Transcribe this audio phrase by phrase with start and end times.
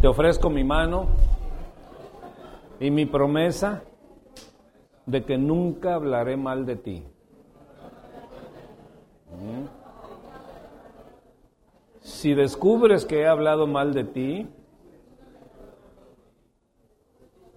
[0.00, 1.08] Te ofrezco mi mano
[2.80, 3.82] y mi promesa
[5.04, 7.04] de que nunca hablaré mal de ti.
[12.00, 14.48] Si descubres que he hablado mal de ti,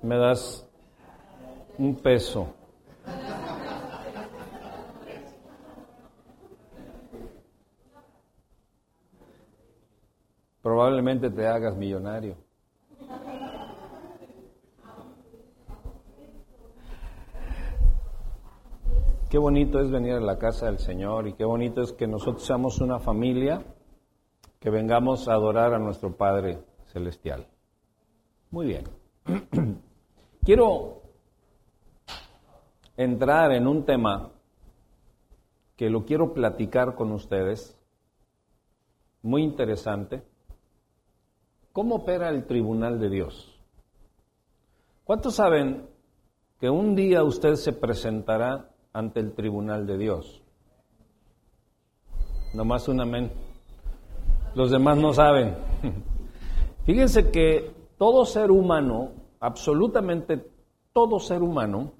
[0.02, 0.68] me das
[1.78, 2.54] un peso.
[10.84, 12.36] Probablemente te hagas millonario.
[19.30, 22.46] Qué bonito es venir a la casa del Señor y qué bonito es que nosotros
[22.46, 23.64] seamos una familia
[24.60, 27.48] que vengamos a adorar a nuestro Padre Celestial.
[28.52, 28.84] Muy bien.
[30.44, 31.02] Quiero
[32.98, 34.32] entrar en un tema
[35.77, 37.80] que lo quiero platicar con ustedes,
[39.22, 40.33] muy interesante.
[41.73, 43.59] ¿Cómo opera el tribunal de Dios?
[45.04, 45.88] ¿Cuántos saben
[46.60, 50.44] que un día usted se presentará ante el tribunal de Dios?
[52.54, 53.32] Nomás un amén.
[54.54, 55.55] Los demás no saben.
[56.85, 60.46] Fíjense que todo ser humano, absolutamente
[60.94, 61.94] todo ser humano,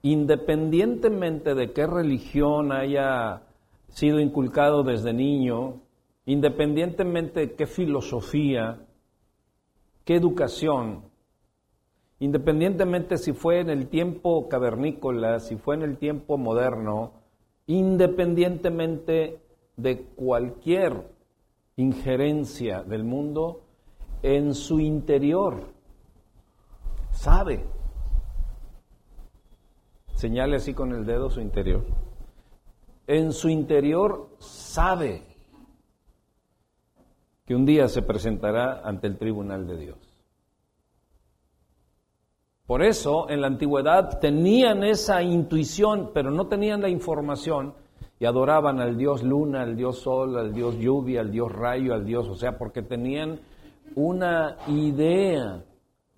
[0.00, 3.42] independientemente de qué religión haya
[3.88, 5.82] sido inculcado desde niño,
[6.24, 8.80] independientemente de qué filosofía,
[10.04, 11.04] qué educación,
[12.18, 17.12] independientemente si fue en el tiempo cavernícola, si fue en el tiempo moderno,
[17.66, 19.40] independientemente
[19.76, 21.10] de cualquier
[21.76, 23.62] injerencia del mundo,
[24.22, 25.74] en su interior
[27.10, 27.64] sabe.
[30.14, 31.84] Señale así con el dedo su interior.
[33.06, 35.33] En su interior sabe
[37.46, 39.98] que un día se presentará ante el tribunal de Dios.
[42.66, 47.74] Por eso en la antigüedad tenían esa intuición, pero no tenían la información
[48.18, 52.06] y adoraban al dios luna, al dios sol, al dios lluvia, al dios rayo, al
[52.06, 53.40] dios, o sea, porque tenían
[53.94, 55.62] una idea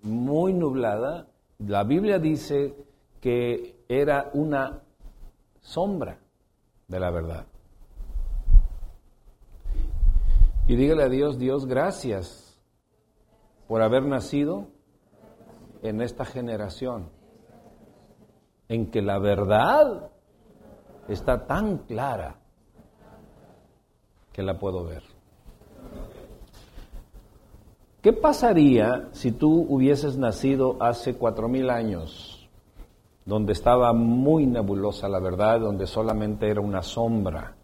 [0.03, 1.27] muy nublada.
[1.59, 2.75] La Biblia dice
[3.19, 4.83] que era una
[5.59, 6.19] sombra
[6.87, 7.45] de la verdad.
[10.69, 12.59] Y dígale a Dios, Dios, gracias
[13.69, 14.67] por haber nacido
[15.81, 17.09] en esta generación,
[18.67, 20.11] en que la verdad
[21.07, 22.41] está tan clara
[24.33, 25.03] que la puedo ver.
[28.01, 32.49] ¿Qué pasaría si tú hubieses nacido hace cuatro mil años,
[33.25, 37.56] donde estaba muy nebulosa la verdad, donde solamente era una sombra?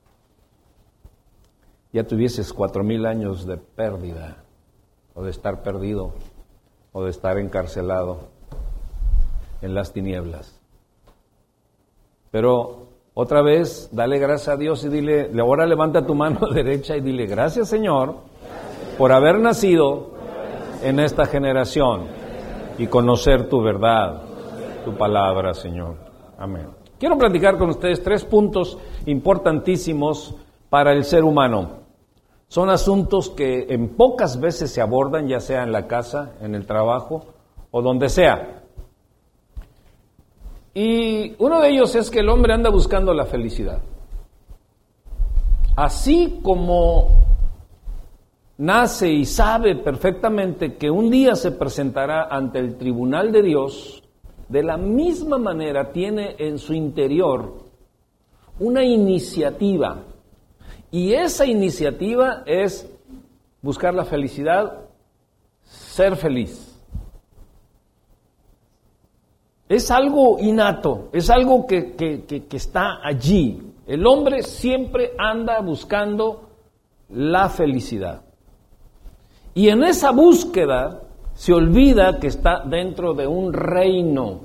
[1.93, 4.43] Ya tuvieses cuatro mil años de pérdida,
[5.13, 6.13] o de estar perdido,
[6.91, 8.27] o de estar encarcelado
[9.61, 10.59] en las tinieblas.
[12.31, 17.01] Pero otra vez, dale gracias a Dios y dile, ahora levanta tu mano derecha y
[17.01, 18.33] dile, gracias Señor
[18.97, 20.11] por haber nacido
[20.83, 22.07] en esta generación
[22.77, 24.21] y conocer tu verdad,
[24.83, 25.95] tu palabra, Señor.
[26.37, 26.67] Amén.
[26.99, 30.35] Quiero platicar con ustedes tres puntos importantísimos
[30.69, 31.82] para el ser humano.
[32.53, 36.67] Son asuntos que en pocas veces se abordan, ya sea en la casa, en el
[36.67, 37.25] trabajo
[37.71, 38.61] o donde sea.
[40.75, 43.81] Y uno de ellos es que el hombre anda buscando la felicidad.
[45.75, 47.23] Así como
[48.59, 54.03] nace y sabe perfectamente que un día se presentará ante el tribunal de Dios,
[54.47, 57.63] de la misma manera tiene en su interior
[58.59, 60.03] una iniciativa
[60.93, 62.87] y esa iniciativa es
[63.63, 64.81] buscar la felicidad,
[65.63, 66.79] ser feliz.
[69.67, 73.73] Es algo innato, es algo que, que, está allí.
[73.87, 76.49] El hombre siempre anda buscando
[77.09, 78.21] la felicidad.
[79.55, 81.01] Y en esa búsqueda
[81.33, 84.41] se olvida que está dentro de un reino,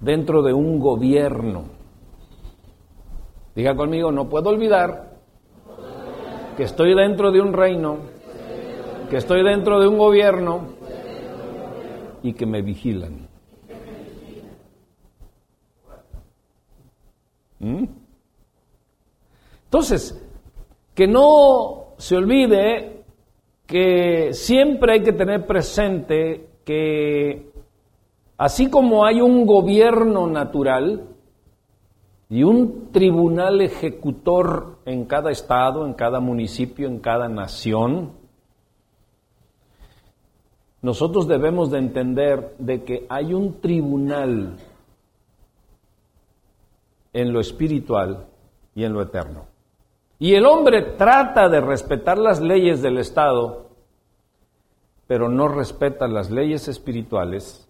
[0.00, 1.75] dentro de un gobierno.
[3.56, 5.16] Diga conmigo, no puedo olvidar
[6.58, 7.96] que estoy dentro de un reino,
[9.08, 10.74] que estoy dentro de un gobierno
[12.22, 13.26] y que me vigilan.
[17.60, 17.84] ¿Mm?
[19.64, 20.22] Entonces,
[20.94, 23.04] que no se olvide
[23.66, 27.52] que siempre hay que tener presente que
[28.36, 31.15] así como hay un gobierno natural,
[32.28, 38.24] y un tribunal ejecutor en cada estado, en cada municipio, en cada nación.
[40.82, 44.56] nosotros debemos de entender de que hay un tribunal
[47.12, 48.26] en lo espiritual
[48.74, 49.46] y en lo eterno.
[50.18, 53.70] Y el hombre trata de respetar las leyes del Estado,
[55.06, 57.68] pero no respeta las leyes espirituales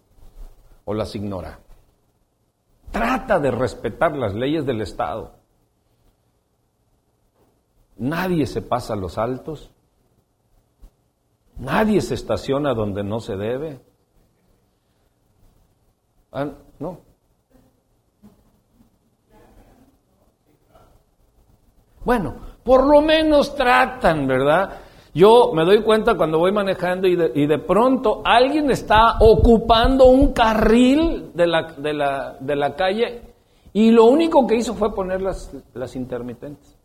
[0.85, 1.59] o las ignora.
[2.91, 5.35] Trata de respetar las leyes del Estado.
[7.97, 9.71] Nadie se pasa a los altos.
[11.57, 13.81] Nadie se estaciona donde no se debe.
[16.31, 16.99] Ah, no.
[22.05, 24.79] Bueno, por lo menos tratan, ¿verdad?
[25.13, 31.31] Yo me doy cuenta cuando voy manejando y de, pronto alguien está ocupando un carril
[31.33, 33.21] de la, de la, calle
[33.73, 36.77] y lo único que hizo fue poner las, las intermitentes.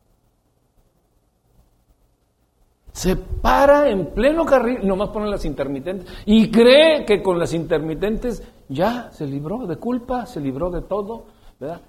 [2.93, 8.43] Se para en pleno carril, nomás pone las intermitentes y cree que con las intermitentes
[8.69, 11.25] ya se libró de culpa, se libró de todo,
[11.59, 11.81] ¿verdad?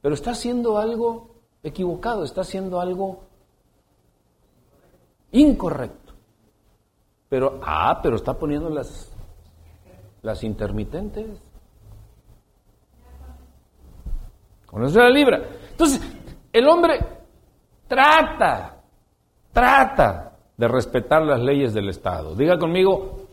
[0.00, 1.30] Pero está haciendo algo
[1.64, 3.25] equivocado, está haciendo algo
[5.40, 6.14] incorrecto.
[7.28, 9.12] Pero, ah, pero está poniendo las,
[10.22, 11.26] las intermitentes.
[14.66, 15.42] Con eso la libra.
[15.70, 16.00] Entonces,
[16.52, 16.98] el hombre
[17.88, 18.76] trata,
[19.52, 22.34] trata de respetar las leyes del Estado.
[22.34, 23.26] Diga conmigo,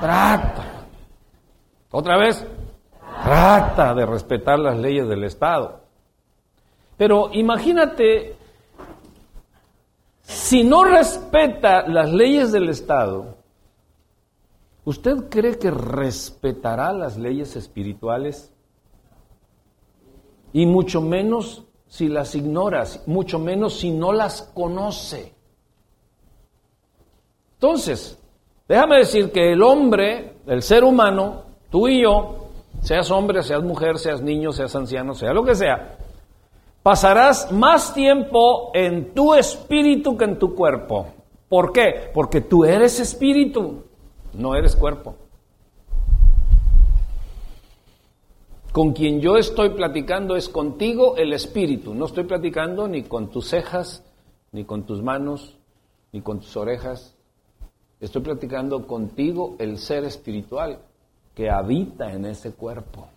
[0.00, 0.86] trata.
[1.90, 2.46] Otra vez,
[3.22, 5.80] trata de respetar las leyes del Estado.
[6.96, 8.36] Pero imagínate,
[10.26, 13.36] si no respeta las leyes del Estado,
[14.84, 18.52] ¿usted cree que respetará las leyes espirituales?
[20.52, 25.32] Y mucho menos si las ignoras, mucho menos si no las conoce.
[27.54, 28.18] Entonces,
[28.66, 32.48] déjame decir que el hombre, el ser humano, tú y yo,
[32.82, 35.98] seas hombre, seas mujer, seas niño, seas anciano, sea lo que sea,
[36.86, 41.08] pasarás más tiempo en tu espíritu que en tu cuerpo.
[41.48, 42.12] ¿Por qué?
[42.14, 43.82] Porque tú eres espíritu,
[44.34, 45.16] no eres cuerpo.
[48.70, 51.92] Con quien yo estoy platicando es contigo el espíritu.
[51.92, 54.04] No estoy platicando ni con tus cejas,
[54.52, 55.56] ni con tus manos,
[56.12, 57.16] ni con tus orejas,
[57.98, 60.78] Estoy platicando contigo el ser espiritual
[61.34, 63.08] que habita en ese cuerpo.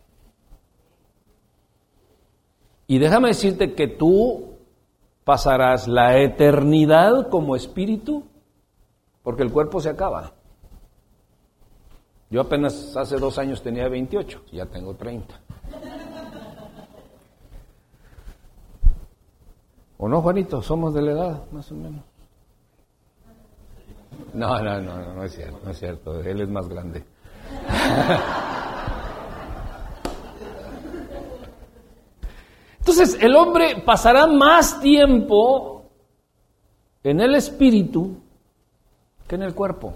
[2.89, 4.55] Y déjame decirte que tú
[5.23, 8.23] pasarás la eternidad como espíritu,
[9.21, 10.33] porque el cuerpo se acaba.
[12.31, 15.39] Yo apenas hace dos años tenía 28, ya tengo 30.
[19.99, 20.63] ¿O no, Juanito?
[20.63, 22.01] Somos de la edad, más o menos.
[24.33, 26.21] No, no, no, no, es cierto, no es cierto.
[26.21, 27.03] Él es más grande.
[32.79, 35.85] Entonces, el hombre pasará más tiempo
[37.03, 38.17] en el espíritu
[39.27, 39.93] que en el cuerpo.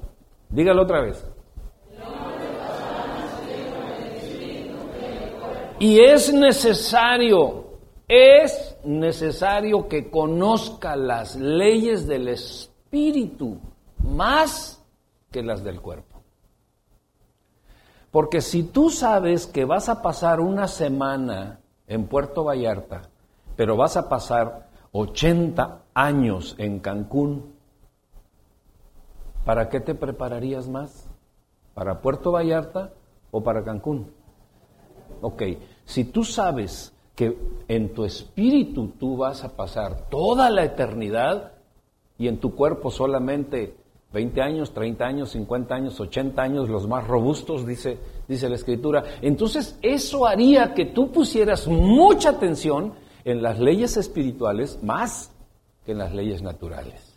[0.50, 1.26] Dígalo otra vez.
[5.80, 13.60] Y es necesario, es necesario que conozca las leyes del espíritu
[13.98, 14.82] más
[15.32, 16.22] que las del cuerpo.
[18.12, 23.04] Porque si tú sabes que vas a pasar una semana en Puerto Vallarta,
[23.56, 27.54] pero vas a pasar 80 años en Cancún,
[29.46, 31.10] ¿para qué te prepararías más?
[31.74, 32.94] ¿Para Puerto Vallarta
[33.32, 34.12] o para Cancún?
[35.22, 35.44] Ok,
[35.86, 37.38] si tú sabes que
[37.68, 41.54] en tu espíritu tú vas a pasar toda la eternidad
[42.18, 43.76] y en tu cuerpo solamente
[44.14, 49.04] 20 años, 30 años, 50 años, 80 años, los más robustos, dice, dice la escritura.
[49.22, 52.94] Entonces eso haría que tú pusieras mucha atención
[53.26, 55.32] en las leyes espirituales más
[55.86, 57.14] que en las leyes naturales.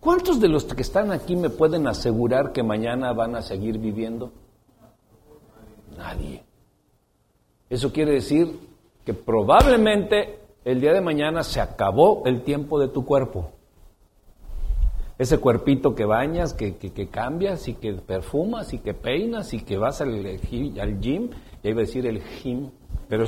[0.00, 4.32] ¿Cuántos de los que están aquí me pueden asegurar que mañana van a seguir viviendo?
[5.96, 6.42] Nadie.
[7.70, 8.58] Eso quiere decir
[9.04, 13.52] que probablemente el día de mañana se acabó el tiempo de tu cuerpo
[15.18, 19.76] ese cuerpito que bañas, que, que, cambias y que perfumas y que peinas y que
[19.76, 21.30] vas al, al gym,
[21.62, 22.70] ya iba a decir el gym,
[23.08, 23.24] pero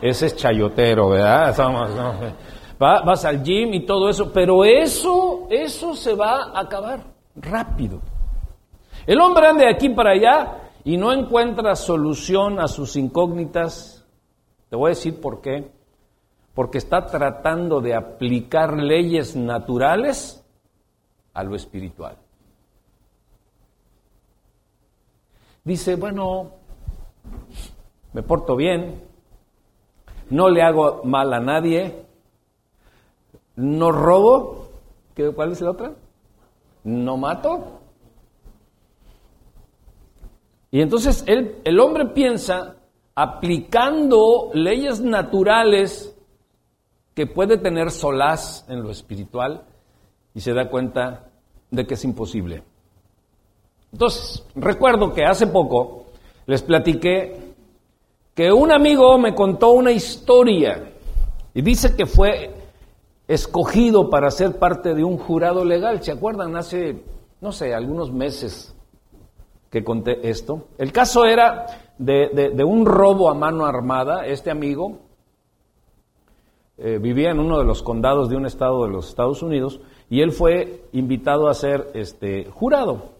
[0.00, 1.54] ese es chayotero, ¿verdad?
[2.78, 7.00] vas al gym y todo eso, pero eso, eso se va a acabar
[7.36, 8.00] rápido.
[9.06, 14.06] El hombre anda de aquí para allá y no encuentra solución a sus incógnitas.
[14.70, 15.70] Te voy a decir por qué.
[16.54, 20.43] Porque está tratando de aplicar leyes naturales
[21.34, 22.16] a lo espiritual.
[25.64, 26.52] dice, bueno,
[28.12, 29.02] me porto bien,
[30.30, 32.04] no le hago mal a nadie,
[33.56, 34.68] no robo,
[35.14, 35.92] ¿Qué, ¿cuál es la otra?
[36.82, 37.80] No mato.
[40.72, 42.76] Y entonces el, el hombre piensa,
[43.14, 46.16] aplicando leyes naturales
[47.14, 49.64] que puede tener solaz en lo espiritual,
[50.34, 51.26] y se da cuenta
[51.70, 52.62] de que es imposible.
[53.92, 56.06] Entonces, recuerdo que hace poco
[56.46, 57.54] les platiqué
[58.34, 60.92] que un amigo me contó una historia
[61.54, 62.52] y dice que fue
[63.28, 66.02] escogido para ser parte de un jurado legal.
[66.02, 66.56] ¿Se acuerdan?
[66.56, 67.04] Hace,
[67.40, 68.74] no sé, algunos meses
[69.70, 70.66] que conté esto.
[70.78, 71.66] El caso era
[71.98, 74.26] de, de, un robo a mano armada.
[74.26, 74.98] Este amigo
[76.76, 79.80] eh, vivía en uno de los condados de un estado de los Estados Unidos
[80.10, 83.10] y él fue invitado a ser este, jurado.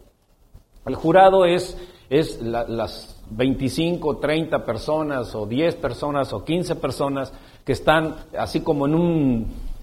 [0.87, 1.79] El jurado es,
[2.11, 7.33] es las 25, 30 personas o 10 personas o 15 personas
[7.65, 9.75] que están así como en un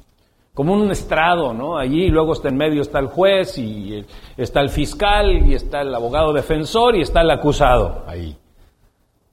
[0.53, 1.77] como un estrado, ¿no?
[1.77, 4.05] Allí luego está en medio está el juez y
[4.35, 8.35] está el fiscal y está el abogado defensor y está el acusado ahí.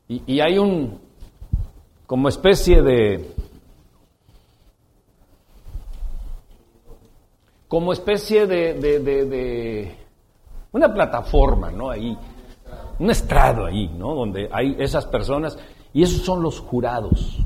[0.08, 1.00] Y, y hay un
[2.06, 3.34] como especie de
[7.68, 9.96] como especie de, de,
[10.72, 11.90] una plataforma, ¿no?
[11.90, 12.16] Ahí,
[12.98, 14.14] un estrado ahí, ¿no?
[14.14, 15.58] Donde hay esas personas
[15.92, 17.38] y esos son los jurados.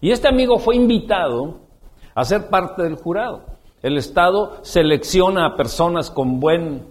[0.00, 1.60] Y este amigo fue invitado
[2.14, 3.42] a ser parte del jurado.
[3.80, 6.88] El Estado selecciona a personas con buen,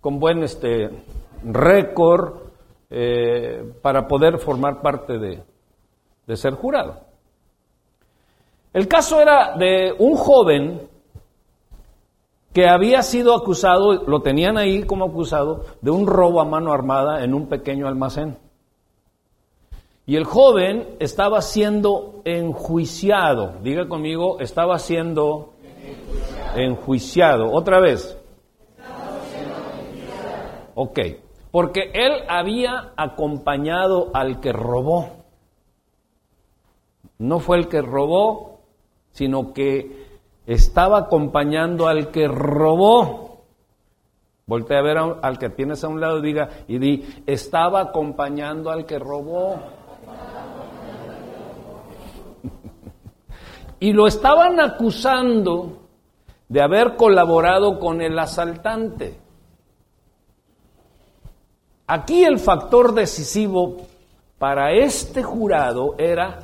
[0.00, 0.90] con buen este,
[1.44, 2.44] récord
[2.88, 5.42] eh, para poder formar parte de,
[6.26, 7.00] de ser jurado.
[8.72, 10.88] El caso era de un joven
[12.54, 17.24] que había sido acusado, lo tenían ahí como acusado, de un robo a mano armada
[17.24, 18.38] en un pequeño almacén.
[20.06, 23.54] Y el joven estaba siendo enjuiciado.
[23.62, 25.54] Diga conmigo, estaba siendo
[26.54, 27.50] enjuiciado.
[27.50, 28.16] Otra vez.
[30.76, 31.00] Ok,
[31.50, 35.08] porque él había acompañado al que robó.
[37.18, 38.60] No fue el que robó,
[39.10, 40.03] sino que
[40.46, 43.44] estaba acompañando al que robó.
[44.46, 48.70] Voltea a ver al que tienes a un lado y diga, y di, estaba acompañando
[48.70, 49.56] al que robó.
[53.80, 55.78] y lo estaban acusando
[56.48, 59.18] de haber colaborado con el asaltante.
[61.86, 63.76] Aquí el factor decisivo
[64.38, 66.40] para este jurado era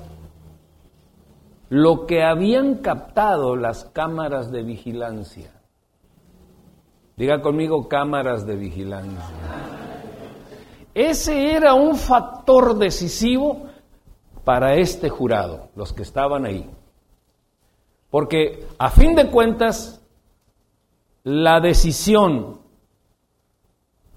[1.71, 5.53] lo que habían captado las cámaras de vigilancia.
[7.17, 9.25] Diga conmigo cámaras de vigilancia.
[10.93, 13.69] Ese era un factor decisivo
[14.45, 16.69] para este jurado, los que estaban ahí.
[18.11, 20.05] Porque a fin de cuentas,
[21.23, 22.63] la decisión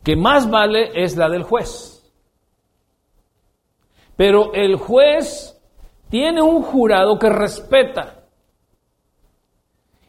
[0.02, 2.12] que más vale es la del juez.
[4.16, 5.53] Pero el juez
[6.14, 8.26] tiene un jurado que respeta.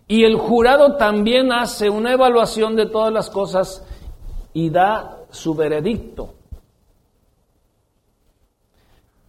[0.07, 3.83] Y el jurado también hace una evaluación de todas las cosas
[4.53, 6.35] y da su veredicto.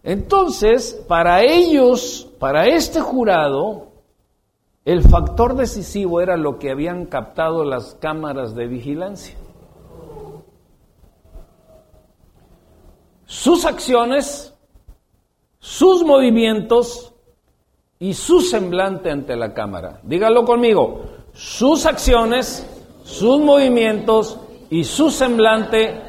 [0.02, 3.86] Entonces, para ellos, para este jurado,
[4.84, 9.34] el factor decisivo era lo que habían captado las cámaras de vigilancia.
[13.24, 14.55] Sus acciones
[15.66, 17.12] sus movimientos
[17.98, 19.98] y su semblante ante la cámara.
[20.04, 22.64] Dígalo conmigo, sus acciones,
[23.02, 24.38] sus movimientos
[24.70, 26.00] y su semblante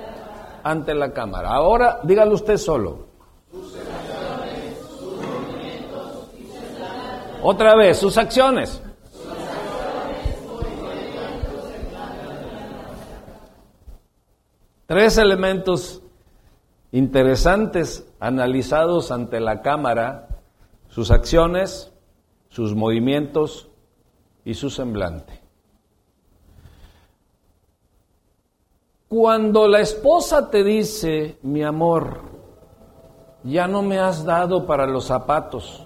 [0.61, 1.49] ante la cámara.
[1.49, 3.07] Ahora dígalo usted solo.
[7.41, 8.79] Otra vez, sus acciones.
[14.85, 16.03] Tres elementos
[16.91, 20.27] interesantes analizados ante la Cámara
[20.89, 21.93] sus acciones,
[22.49, 23.69] sus movimientos
[24.45, 25.41] y su semblante.
[29.07, 32.21] Cuando la esposa te dice, mi amor,
[33.43, 35.85] ya no me has dado para los zapatos,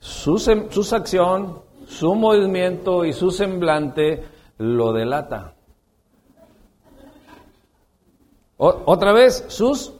[0.00, 4.24] su, su acción, su movimiento y su semblante
[4.58, 5.54] lo delata.
[8.58, 9.92] Otra vez, sus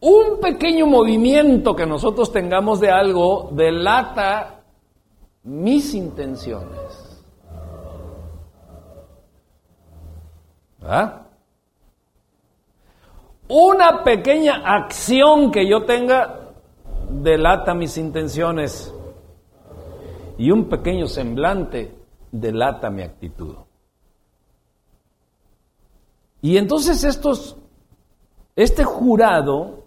[0.00, 4.60] un pequeño movimiento que nosotros tengamos de algo delata
[5.42, 7.18] mis intenciones.
[10.82, 11.22] ¿Ah?
[13.48, 16.52] Una pequeña acción que yo tenga
[17.10, 18.94] delata mis intenciones
[20.38, 22.05] y un pequeño semblante
[22.40, 23.56] delata mi actitud.
[26.42, 27.56] Y entonces estos,
[28.54, 29.84] este jurado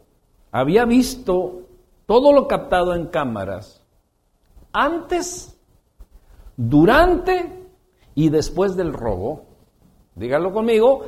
[0.51, 1.61] había visto
[2.05, 3.79] todo lo captado en cámaras
[4.73, 5.57] antes,
[6.57, 7.67] durante
[8.15, 9.45] y después del robo.
[10.15, 11.05] Dígalo conmigo,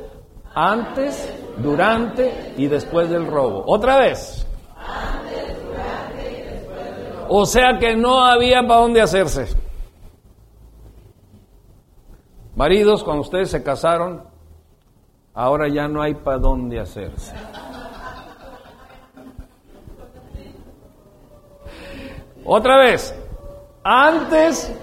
[0.54, 3.64] antes, durante y después del robo.
[3.66, 4.46] Otra vez.
[4.76, 7.40] Antes, durante y después del robo.
[7.40, 9.61] O sea que no había para dónde hacerse.
[12.54, 14.24] Maridos, cuando ustedes se casaron,
[15.34, 17.34] ahora ya no hay para dónde hacerse.
[22.44, 23.14] Otra vez,
[23.84, 24.76] antes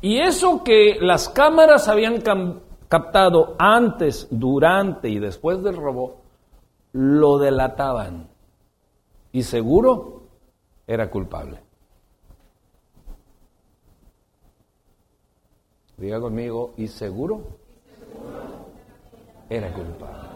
[0.00, 2.22] y eso que las cámaras habían
[2.88, 6.22] captado antes, durante y después del robo,
[6.92, 8.28] lo delataban.
[9.32, 10.22] Y seguro
[10.86, 11.65] era culpable.
[15.96, 17.42] Diga conmigo, y seguro
[19.48, 20.28] era culpable.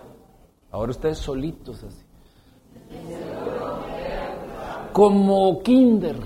[0.71, 2.05] Ahora ustedes solitos así.
[4.93, 6.17] Como kinder.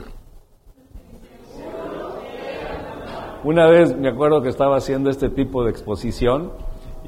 [3.43, 6.53] Una vez me acuerdo que estaba haciendo este tipo de exposición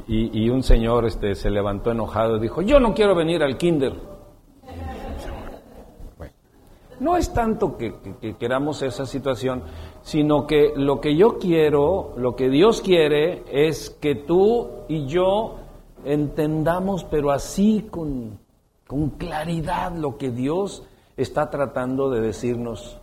[0.08, 3.94] y, un señor este, se levantó enojado y dijo, yo no quiero venir al kinder.
[7.00, 7.94] No es tanto que,
[8.38, 9.62] queramos esa situación,
[10.02, 15.56] sino que lo que yo quiero, lo que Dios quiere es que tú y yo
[16.04, 18.38] entendamos, pero así con,
[19.18, 20.84] claridad, lo que Dios
[21.16, 22.98] está tratando de decirnos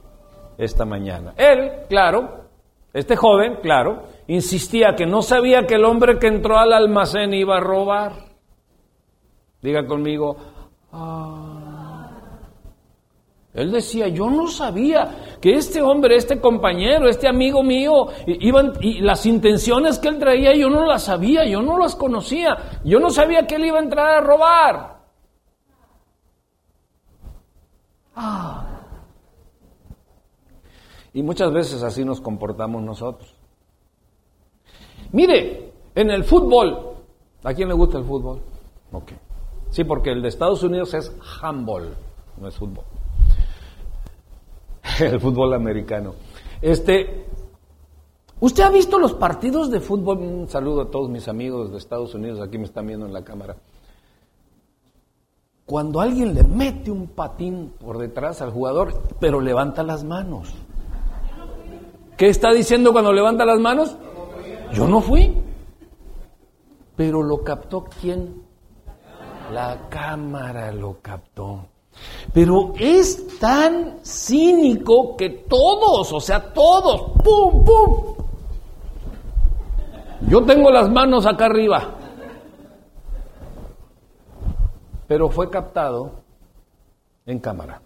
[0.58, 1.34] esta mañana.
[1.36, 2.46] Él, claro,
[2.94, 7.58] este joven, claro, insistía que no sabía que el hombre que entró al almacén iba
[7.58, 8.14] a robar.
[9.62, 10.36] Diga conmigo,
[10.92, 11.63] ah.
[13.54, 19.00] Él decía, yo no sabía que este hombre, este compañero, este amigo mío, iban, y
[19.02, 23.12] las intenciones que él traía yo no las sabía, yo no las conocía, yo no
[23.12, 24.98] sabía que él iba a entrar a robar.
[28.16, 28.66] Ah.
[31.14, 33.36] Y muchas veces así nos comportamos nosotros.
[35.12, 36.96] Mire, en el fútbol,
[37.44, 38.42] ¿a quién le gusta el fútbol?
[38.92, 39.12] Ok.
[39.70, 41.96] Sí, porque el de Estados Unidos es handball,
[42.38, 42.86] no es fútbol.
[45.00, 46.16] El fútbol americano.
[46.62, 47.26] Este,
[48.40, 50.20] ¿usted ha visto los partidos de fútbol?
[50.20, 53.24] Un saludo a todos mis amigos de Estados Unidos, aquí me están viendo en la
[53.24, 53.56] cámara.
[55.66, 60.54] Cuando alguien le mete un patín por detrás al jugador, pero levanta las manos.
[62.18, 63.98] ¿Qué está diciendo cuando levanta las manos?
[64.74, 65.36] Yo no fui.
[66.96, 68.44] Pero lo captó quién?
[69.52, 71.66] La cámara lo captó.
[72.34, 78.16] Pero es tan cínico que todos, o sea, todos, ¡pum, pum!
[80.30, 81.96] Yo tengo las manos acá arriba.
[85.08, 86.12] Pero fue captado
[87.26, 87.82] en cámara.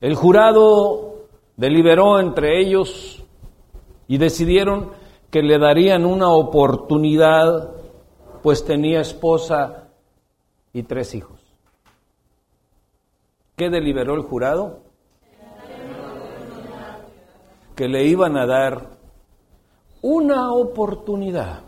[0.00, 1.16] El jurado
[1.56, 3.24] Deliberó entre ellos
[4.06, 4.90] y decidieron
[5.30, 7.70] que le darían una oportunidad,
[8.42, 9.88] pues tenía esposa
[10.72, 11.35] y tres hijos.
[13.56, 14.80] ¿Qué deliberó el jurado?
[17.74, 18.90] Que le iban a dar
[20.02, 21.62] una oportunidad.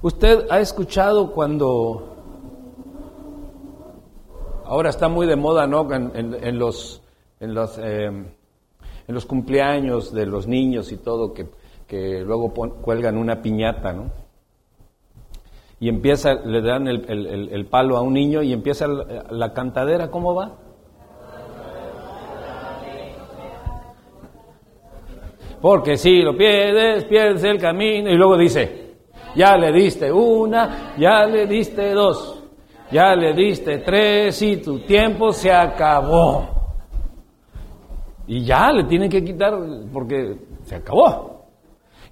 [0.00, 2.18] Usted ha escuchado cuando
[4.68, 5.88] Ahora está muy de moda, ¿no?
[5.94, 7.00] En, los,
[7.40, 8.34] en, los, eh, en
[9.06, 11.46] los cumpleaños de los niños y todo, que,
[11.86, 14.10] que luego cuelgan una piñata, ¿no?
[15.80, 20.34] Y empieza, le dan el, el, palo a un niño y empieza la, cantadera, ¿cómo
[20.34, 20.56] va?
[25.60, 28.10] Porque si lo pierdes, pierdes el camino.
[28.10, 28.96] Y luego dice,
[29.36, 32.38] ya le diste una, ya le diste dos.
[32.90, 36.48] Ya le diste tres y tu tiempo se acabó.
[38.26, 39.54] Y ya le tienen que quitar
[39.92, 41.46] porque se acabó.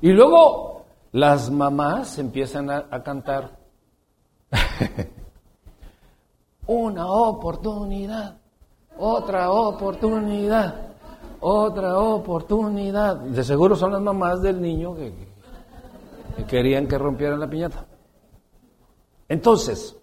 [0.02, 0.75] Y luego
[1.16, 3.57] las mamás empiezan a, cantar.
[6.66, 8.37] Una oportunidad,
[8.98, 10.88] otra oportunidad,
[11.40, 13.16] otra oportunidad.
[13.16, 15.14] De seguro son las mamás del niño que
[16.46, 17.87] querían que rompieran la piñata.
[19.26, 19.96] Entonces,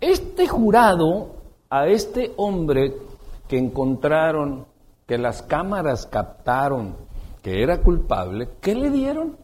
[0.00, 1.34] este jurado,
[1.68, 2.94] a este hombre
[3.48, 4.66] que encontraron
[5.04, 7.05] que las cámaras captaron
[7.46, 9.36] que era culpable, ¿qué le dieron?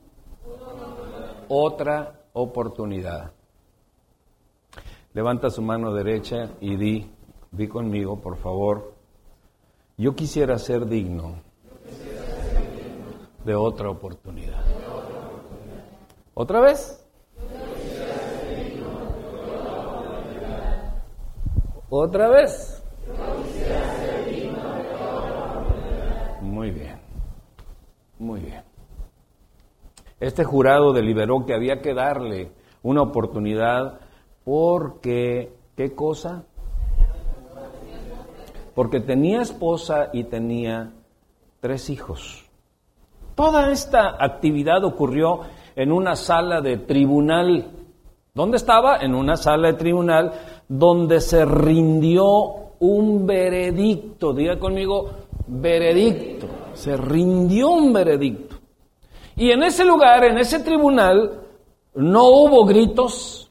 [1.47, 3.31] Otra oportunidad.
[5.15, 7.09] Levanta su mano derecha y di,
[7.53, 8.93] di conmigo, por favor,
[9.97, 11.37] yo quisiera ser digno
[13.45, 14.65] de otra oportunidad.
[16.35, 17.07] ¿Otra vez?
[21.89, 22.83] ¿Otra vez?
[26.41, 26.92] Muy bien,
[28.23, 28.63] muy bien.
[30.21, 34.01] Este jurado deliberó que había que darle una oportunidad
[34.45, 36.45] porque, ¿qué cosa?
[38.75, 40.93] Porque tenía esposa y tenía
[41.61, 42.49] tres hijos.
[43.35, 45.41] Toda esta actividad ocurrió
[45.75, 47.71] en una sala de tribunal.
[48.35, 48.99] ¿Dónde estaba?
[48.99, 50.33] En una sala de tribunal
[50.69, 52.25] donde se rindió
[52.79, 54.33] un veredicto.
[54.33, 55.11] Diga conmigo,
[55.47, 56.62] veredicto.
[56.75, 58.57] Se rindió un veredicto.
[59.37, 61.43] Y en ese lugar, en ese tribunal,
[61.95, 63.49] no hubo gritos,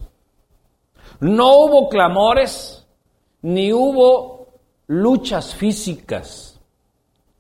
[1.20, 2.86] no hubo clamores,
[3.42, 4.48] ni hubo
[4.88, 6.51] luchas físicas.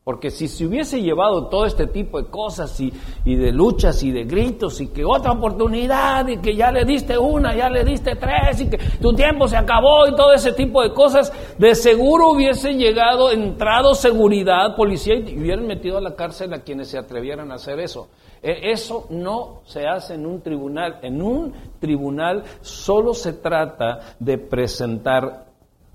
[0.04, 2.92] Porque si se hubiese llevado todo este tipo de cosas y,
[3.24, 7.56] de luchas y de gritos y que otra oportunidad y que ya le diste una,
[7.56, 10.92] ya le diste tres y que tu tiempo se acabó y todo ese tipo de
[10.92, 16.64] cosas, de seguro hubiese llegado, entrado seguridad, policía y hubieran metido a la cárcel a
[16.64, 18.08] quienes se atrevieran a hacer eso.
[18.42, 20.98] E, eso no se hace en un tribunal.
[21.04, 25.46] En un tribunal solo se trata de presentar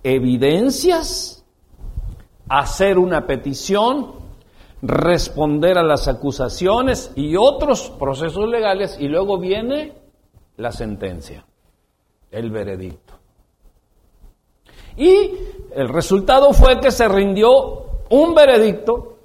[0.04, 1.35] evidencias
[2.48, 4.12] hacer una petición,
[4.82, 9.94] responder a las acusaciones y otros procesos legales y luego viene
[10.56, 11.44] la sentencia,
[12.30, 13.14] el veredicto.
[14.96, 15.30] Y
[15.74, 19.18] el resultado fue que se rindió un veredicto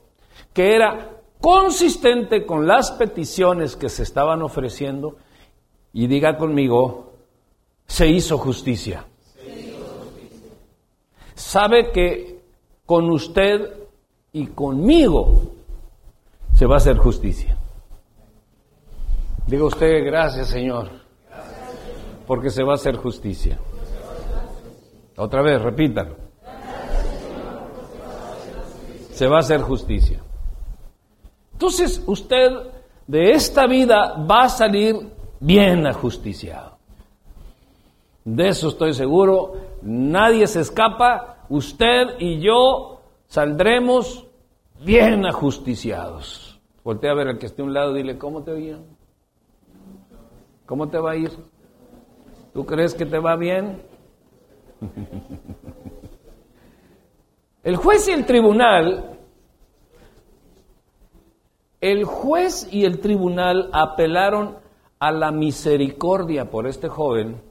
[0.53, 5.15] que era consistente con las peticiones que se estaban ofreciendo
[5.93, 7.13] y diga conmigo,
[7.85, 9.05] se hizo justicia.
[9.33, 10.49] Se hizo justicia.
[11.35, 12.30] Sabe que
[12.91, 13.71] con usted
[14.33, 15.43] y conmigo
[16.53, 17.55] se va a hacer justicia.
[19.47, 20.89] Diga usted, gracias Señor,
[22.27, 23.57] porque se va a hacer justicia.
[25.15, 26.17] Otra vez, repítalo.
[29.13, 30.21] Se va a hacer justicia.
[31.53, 32.51] Entonces usted
[33.07, 34.97] de esta vida va a salir
[35.39, 36.77] bien ajusticiado.
[38.25, 39.53] De eso estoy seguro.
[39.81, 44.25] Nadie se escapa usted y yo saldremos
[44.85, 46.61] bien ajusticiados.
[46.83, 48.79] Voltea a ver al que esté a un lado dile, ¿cómo te va?
[50.65, 51.31] ¿Cómo te va a ir?
[52.53, 53.81] ¿Tú crees que te va bien?
[57.63, 59.19] el juez y el tribunal,
[61.81, 64.57] el juez y el tribunal apelaron
[64.99, 67.41] a la misericordia por este joven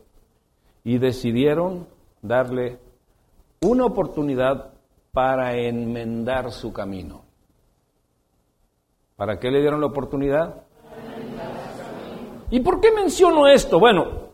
[0.84, 1.86] y decidieron
[2.22, 2.78] darle
[3.62, 4.72] una oportunidad
[5.12, 7.24] para enmendar su camino.
[9.16, 10.62] ¿Para qué le dieron la oportunidad?
[12.50, 13.78] ¿Y por qué menciono esto?
[13.78, 14.30] Bueno,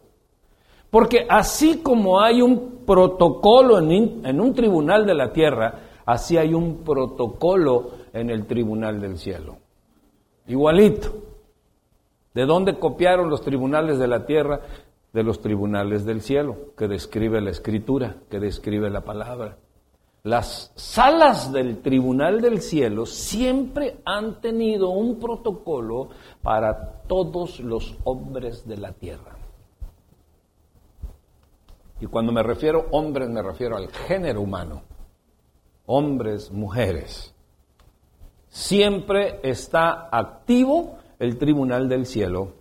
[0.90, 5.74] porque así como hay un protocolo en, en, un tribunal de la tierra,
[6.06, 9.56] así hay un protocolo en el tribunal del cielo.
[10.46, 11.12] Igualito.
[12.32, 14.60] ¿De dónde copiaron los tribunales de la tierra?
[15.16, 19.57] De los tribunales del cielo, que describe la escritura, que describe la palabra.
[20.24, 26.11] Las salas del tribunal del cielo siempre han tenido un protocolo
[26.42, 29.38] para todos los hombres de la tierra.
[31.98, 34.83] Y cuando me refiero a hombres me refiero al género humano,
[35.87, 37.35] hombres, mujeres.
[38.50, 42.56] Siempre está activo el tribunal del cielo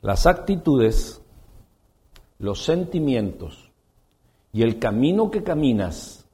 [0.00, 1.20] las actitudes,
[2.38, 3.70] los sentimientos
[4.52, 6.26] y el camino que caminas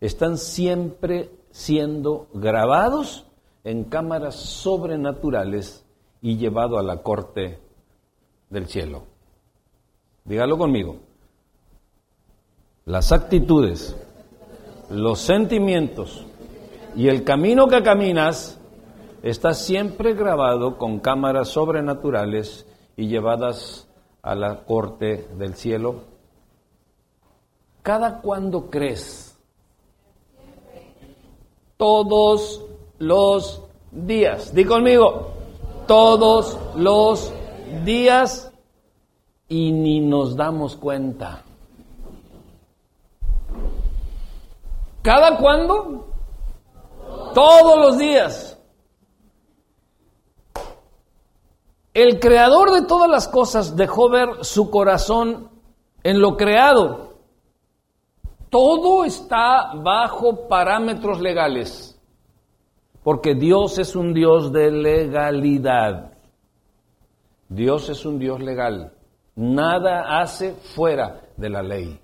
[0.00, 3.26] están siempre siendo grabados
[3.64, 5.84] en cámaras sobrenaturales
[6.20, 7.58] y llevado a la corte
[8.50, 9.04] del cielo.
[10.24, 10.96] Dígalo conmigo.
[12.84, 13.96] Las actitudes,
[14.90, 16.26] los sentimientos
[16.96, 18.58] y el camino que caminas
[19.22, 22.67] está siempre grabado con cámaras sobrenaturales
[22.98, 23.86] y llevadas
[24.22, 26.02] a la corte del cielo?
[27.80, 29.38] ¿Cada cuándo crees?
[31.76, 32.64] Todos
[32.98, 34.52] los días.
[34.52, 35.30] Di conmigo,
[35.86, 37.32] todos los
[37.84, 38.52] días
[39.48, 41.44] y ni nos damos cuenta.
[45.02, 46.04] ¿Cada cuándo?
[47.32, 48.57] Todos los días.
[51.98, 55.50] El creador de todas las cosas dejó ver su corazón
[56.04, 57.14] en lo creado.
[58.50, 62.00] Todo está bajo parámetros legales,
[63.02, 66.12] porque Dios es un Dios de legalidad.
[67.48, 68.92] Dios es un Dios legal.
[69.34, 71.98] Nada hace fuera de la ley.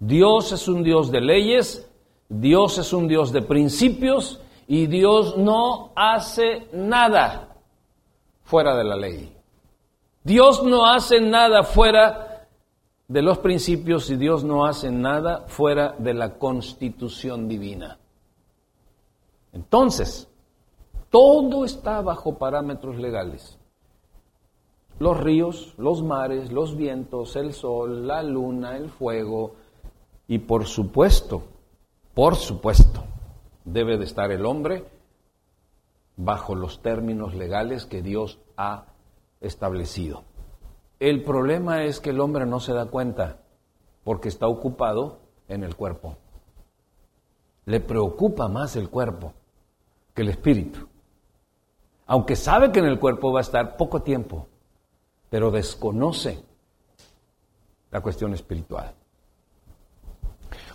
[0.00, 1.88] Dios es un Dios de leyes,
[2.28, 7.47] Dios es un Dios de principios y Dios no hace nada
[8.48, 9.32] fuera de la ley.
[10.24, 12.48] Dios no hace nada fuera
[13.06, 17.98] de los principios y Dios no hace nada fuera de la constitución divina.
[19.52, 20.28] Entonces,
[21.10, 23.58] todo está bajo parámetros legales
[24.98, 29.52] los ríos, los mares, los vientos, el sol, la luna, el fuego
[30.26, 31.42] y por supuesto,
[32.14, 33.04] por supuesto,
[33.64, 34.84] debe de estar el hombre
[36.18, 38.86] bajo los términos legales que Dios ha
[39.40, 40.24] establecido.
[40.98, 43.38] El problema es que el hombre no se da cuenta
[44.02, 46.16] porque está ocupado en el cuerpo.
[47.66, 49.32] Le preocupa más el cuerpo
[50.12, 50.88] que el espíritu.
[52.06, 54.48] Aunque sabe que en el cuerpo va a estar poco tiempo,
[55.30, 56.42] pero desconoce
[57.92, 58.92] la cuestión espiritual.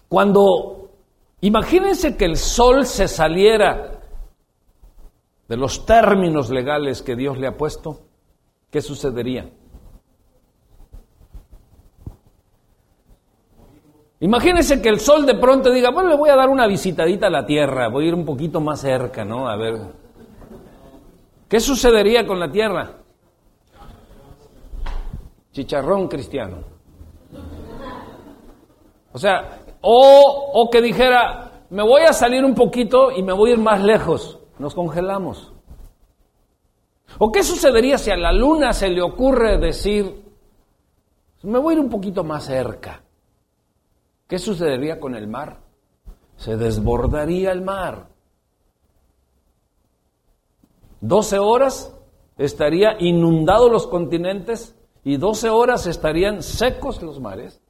[0.08, 0.90] Cuando
[1.42, 3.93] imagínense que el sol se saliera
[5.54, 8.00] de los términos legales que Dios le ha puesto,
[8.72, 9.52] ¿qué sucedería?
[14.20, 17.30] Imagínense que el sol de pronto diga, bueno, le voy a dar una visitadita a
[17.30, 19.48] la tierra, voy a ir un poquito más cerca, ¿no?
[19.48, 19.76] A ver.
[21.48, 22.90] ¿Qué sucedería con la tierra?
[25.52, 26.64] chicharrón cristiano.
[29.12, 33.54] O sea, o, que dijera, me voy a salir un poquito y me voy a
[33.54, 35.54] ir más lejos, nos congelamos.
[37.20, 40.24] ¿O qué sucedería si a la luna se le ocurre decir,
[41.44, 43.04] me voy a ir un poquito más cerca?
[44.28, 45.60] ¿Qué sucedería con el mar?
[46.38, 48.08] Se desbordaría el mar.
[51.02, 51.94] 12 horas
[52.38, 57.62] estaría inundado los continentes y 12 horas estarían secos los mares.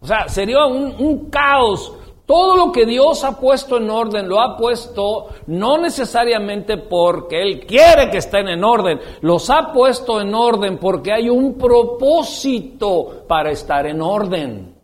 [0.00, 1.94] O sea, sería un, caos.
[2.26, 7.66] Todo lo que Dios ha puesto en orden lo ha puesto no necesariamente porque Él
[7.66, 13.50] quiere que estén en orden, los ha puesto en orden porque hay un propósito para
[13.50, 14.74] estar en orden.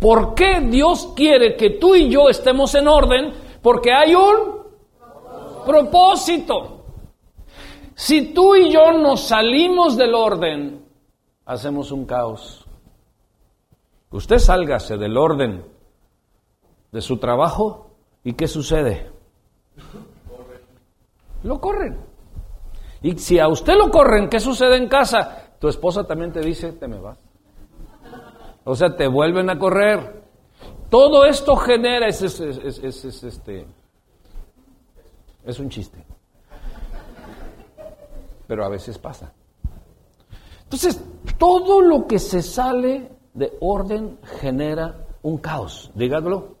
[0.00, 3.34] ¿Por qué Dios quiere que tú y yo estemos en orden?
[3.60, 4.60] Porque hay un
[5.66, 6.84] propósito.
[7.94, 10.86] Si tú y yo nos salimos del orden,
[11.44, 12.66] hacemos un caos.
[14.10, 15.64] Usted sálgase del orden
[16.90, 17.90] de su trabajo
[18.24, 19.10] y ¿qué sucede?
[21.42, 21.98] Lo corren.
[23.02, 25.54] Y si a usted lo corren, ¿qué sucede en casa?
[25.58, 27.18] Tu esposa también te dice, te me vas.
[28.64, 30.22] O sea, te vuelven a correr.
[30.90, 33.66] Todo esto genera, es, este,
[35.44, 36.04] es un chiste
[38.50, 39.32] pero a veces pasa.
[40.64, 41.00] Entonces,
[41.38, 45.90] todo lo que se sale de orden genera un caos.
[45.94, 46.56] Dígadlo.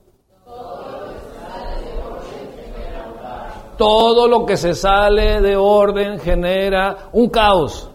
[3.76, 7.90] Todo lo que se sale de orden genera un caos.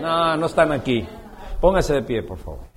[0.00, 1.06] No, no están aquí.
[1.60, 2.72] Póngase de pie, por favor.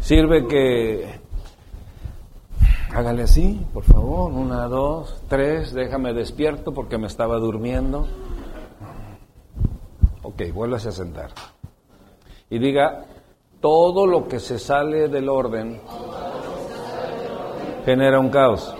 [0.00, 1.17] Sirve que
[2.94, 4.32] Hágale así, por favor.
[4.32, 5.72] Una, dos, tres.
[5.72, 8.06] Déjame despierto porque me estaba durmiendo.
[10.22, 11.30] Ok, vuélvase a sentar.
[12.50, 13.04] Y diga,
[13.60, 15.80] todo lo que se sale del orden
[17.84, 18.74] genera un caos.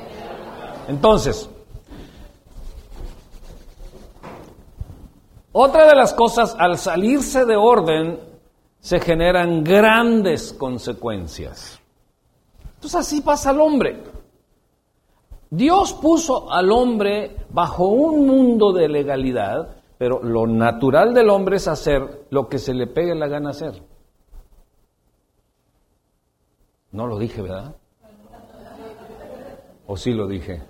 [0.89, 1.49] Entonces,
[5.53, 8.21] otra de las cosas, al salirse de orden,
[8.81, 11.78] se generan grandes consecuencias.
[12.79, 14.01] Entonces así pasa al hombre.
[15.51, 21.67] Dios puso al hombre bajo un mundo de legalidad, pero lo natural del hombre es
[21.67, 23.83] hacer lo que se le pegue la gana hacer.
[26.93, 27.75] No lo dije, ¿verdad?
[29.89, 30.63] ¿O sí lo dije?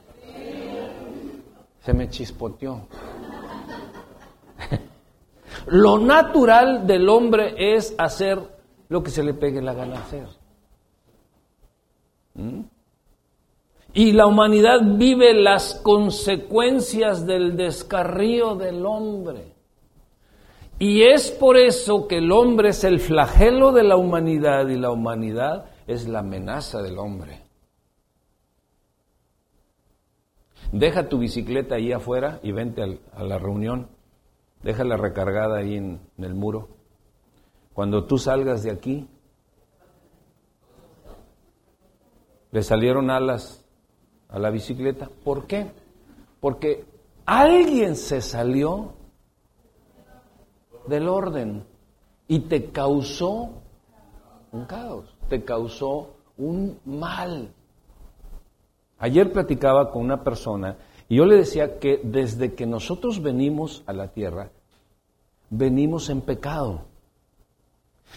[1.81, 2.87] Se me chispoteó.
[5.66, 8.40] lo natural del hombre es hacer
[8.88, 10.38] lo que se le pegue la gana hacer.
[13.94, 19.55] Y la humanidad vive las consecuencias del descarrío del hombre.
[20.79, 24.92] Y es por eso que el hombre es el flagelo de la humanidad y la
[24.92, 27.42] humanidad es la amenaza del hombre.
[30.70, 33.88] Deja tu bicicleta ahí afuera y vente a la reunión.
[34.62, 36.68] Déjala recargada ahí en el muro.
[37.72, 39.09] Cuando tú salgas de aquí,
[42.50, 43.64] le salieron alas
[44.28, 45.08] a la bicicleta.
[45.24, 45.70] ¿Por qué?
[46.40, 46.84] Porque
[47.26, 48.94] alguien se salió
[50.87, 51.64] del orden
[52.26, 53.50] y te causó
[54.52, 57.52] un caos, te causó un mal.
[58.98, 60.76] Ayer platicaba con una persona
[61.08, 64.50] y yo le decía que desde que nosotros venimos a la tierra,
[65.50, 66.82] venimos en pecado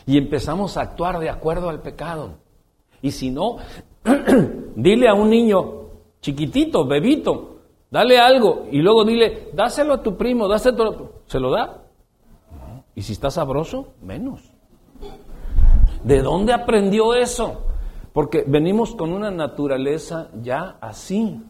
[0.06, 2.38] y empezamos a actuar de acuerdo al pecado.
[3.02, 3.58] Y si no,
[4.76, 5.82] dile a un niño
[6.22, 7.60] chiquitito, bebito,
[7.90, 11.84] dale algo y luego dile, dáselo a tu primo, dáselo, ¿se lo da?
[12.96, 14.52] Y si está sabroso, menos.
[16.04, 17.64] ¿De dónde aprendió eso?
[18.14, 21.42] Porque venimos con una naturaleza ya así.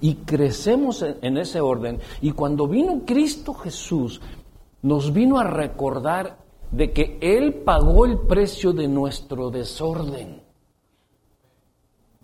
[0.00, 2.00] Y crecemos en, ese orden.
[2.20, 4.20] Y cuando vino Cristo Jesús,
[4.82, 6.38] nos vino a recordar
[6.70, 10.42] de que Él pagó el precio de nuestro desorden.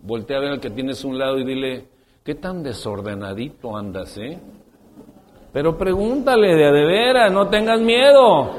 [0.05, 1.87] Voltea a ver al que tienes un lado y dile,
[2.23, 4.37] ¿qué tan desordenadito andas, eh?
[5.51, 8.51] Pero pregúntale de, de veras, no tengas miedo.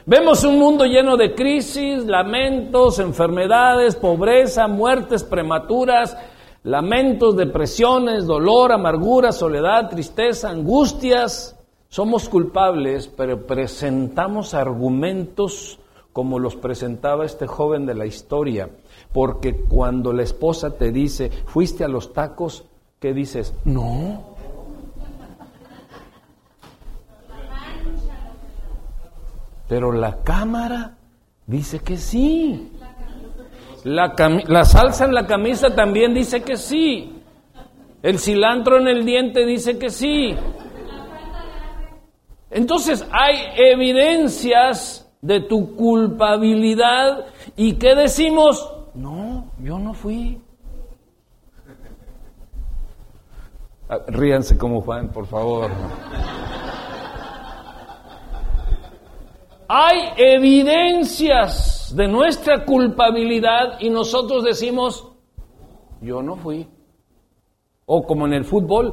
[0.04, 6.18] Vemos un mundo lleno de crisis, lamentos, enfermedades, pobreza, muertes prematuras,
[6.64, 11.58] lamentos, depresiones, dolor, amargura, soledad, tristeza, angustias.
[11.88, 15.78] Somos culpables, pero presentamos argumentos
[16.12, 18.68] como los presentaba este joven de la historia.
[19.12, 22.64] Porque cuando la esposa te dice, fuiste a los tacos,
[23.00, 23.54] ¿qué dices?
[23.64, 24.32] No.
[29.68, 30.98] Pero la cámara
[31.46, 32.72] dice que sí.
[33.84, 34.14] La,
[34.46, 37.22] la, salsa en la camisa también dice que sí.
[38.02, 40.34] El cilantro en el diente dice que sí.
[42.50, 48.68] Entonces hay evidencias de tu culpabilidad y ¿qué decimos?
[48.92, 50.40] No, yo no fui.
[53.88, 55.70] Ah, ríanse como Juan, por favor.
[59.68, 65.08] Hay evidencias de nuestra culpabilidad y nosotros decimos,
[66.00, 66.68] yo no fui.
[67.86, 68.92] O como en el fútbol,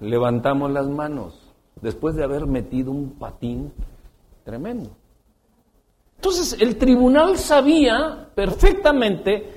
[0.00, 3.72] levantamos las manos después de haber metido un patín
[4.46, 4.90] tremendo.
[6.14, 9.52] Entonces el tribunal sabía perfectamente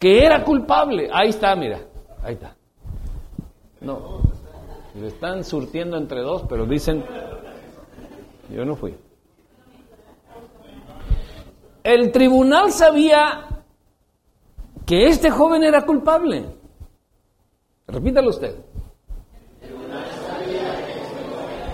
[0.00, 1.08] que era culpable.
[1.12, 1.78] Ahí está, mira,
[2.20, 2.56] ahí está.
[3.80, 4.20] No,
[5.00, 7.04] le están surtiendo entre dos, pero dicen,
[8.50, 8.96] yo no fui.
[11.84, 13.62] El tribunal sabía
[14.84, 16.46] que este joven era culpable.
[17.86, 18.56] Repítalo usted.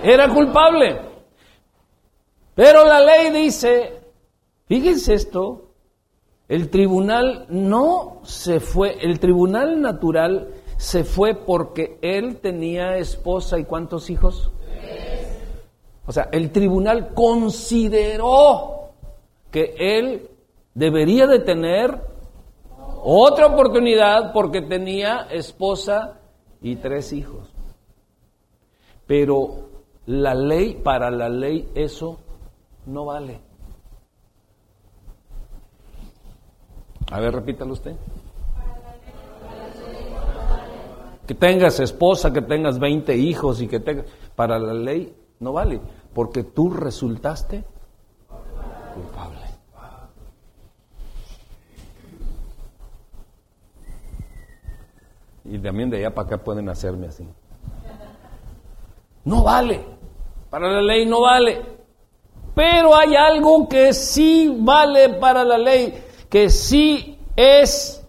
[0.02, 1.13] Era culpable.
[2.54, 4.00] Pero la ley dice,
[4.66, 5.72] fíjense esto,
[6.48, 13.64] el tribunal no se fue, el tribunal natural se fue porque él tenía esposa y
[13.64, 14.52] cuántos hijos.
[16.06, 18.90] O sea, el tribunal consideró
[19.50, 20.28] que él
[20.74, 21.98] debería de tener
[23.02, 26.20] otra oportunidad porque tenía esposa
[26.60, 27.52] y tres hijos.
[29.06, 29.70] Pero
[30.06, 32.20] la ley, para la ley eso
[32.86, 33.40] no vale.
[37.10, 37.96] A ver, repítalo usted.
[41.26, 44.06] Que tengas esposa, que tengas 20 hijos y que tengas...
[44.35, 45.80] Para la ley no vale,
[46.12, 47.64] porque tú resultaste
[48.94, 49.38] culpable.
[55.44, 57.28] Y también de allá para acá pueden hacerme así.
[59.24, 59.85] No vale.
[60.50, 61.83] Para la ley no vale.
[62.55, 65.94] Pero hay algo que sí vale para la ley,
[66.29, 68.07] que sí es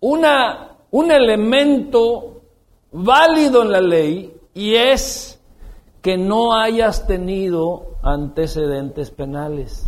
[0.00, 2.42] una, un elemento
[2.92, 5.38] válido en la ley y es
[6.00, 9.86] que no hayas tenido antecedentes penales.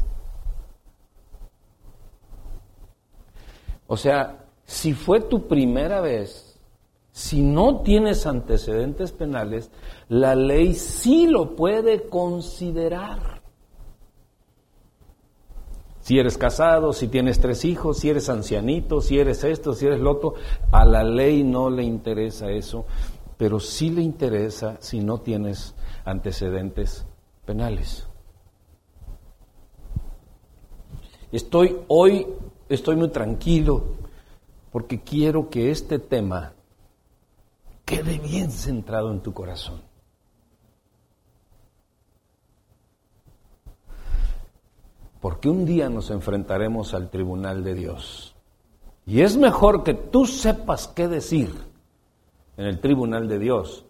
[3.86, 6.58] O sea, si fue tu primera vez,
[7.10, 9.70] si no tienes antecedentes penales,
[10.12, 13.40] la ley sí lo puede considerar.
[16.00, 20.00] Si eres casado, si tienes tres hijos, si eres ancianito, si eres esto, si eres
[20.00, 20.34] lo otro,
[20.70, 22.84] a la ley no le interesa eso,
[23.38, 27.06] pero sí le interesa si no tienes antecedentes
[27.46, 28.06] penales.
[31.30, 32.26] Estoy hoy,
[32.68, 33.82] estoy muy tranquilo
[34.70, 36.52] porque quiero que este tema
[37.86, 39.91] quede bien centrado en tu corazón.
[45.22, 48.34] Porque un día nos enfrentaremos al tribunal de Dios.
[49.06, 51.54] Y es mejor que tú sepas qué decir
[52.56, 53.84] en el tribunal de Dios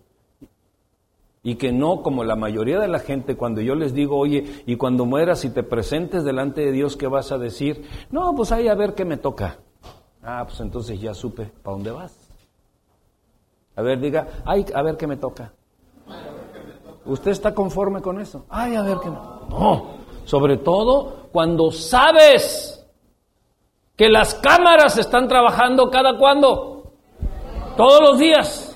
[1.42, 4.76] y que no como la mayoría de la gente cuando yo les digo, oye, y
[4.76, 7.82] cuando mueras y te presentes delante de Dios, ¿qué vas a decir?
[8.10, 9.56] No, pues ahí a ver qué me toca.
[10.22, 12.14] Ah, pues entonces ya supe para dónde vas.
[13.74, 15.54] A ver, diga, ay, a ver qué me toca.
[17.06, 18.44] ¿Usted está conforme con eso?
[18.50, 19.16] Ay, a ver qué me...
[19.16, 22.84] No, sobre todo cuando sabes
[23.96, 26.92] que las cámaras están trabajando cada cuando,
[27.76, 28.68] todos los días.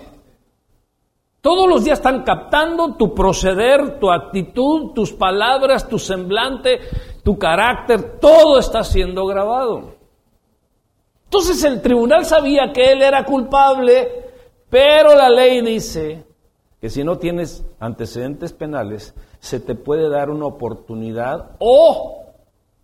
[1.41, 6.81] Todos los días están captando tu proceder, tu actitud, tus palabras, tu semblante,
[7.23, 9.95] tu carácter, todo está siendo grabado.
[11.25, 14.31] Entonces el tribunal sabía que él era culpable,
[14.69, 16.25] pero la ley dice
[16.81, 19.15] que si no tienes antecedentes penales,
[19.47, 22.25] se te puede dar una oportunidad o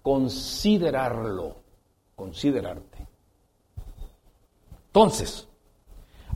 [0.01, 1.57] considerarlo,
[2.15, 3.09] considerarte.
[4.87, 5.49] Entonces,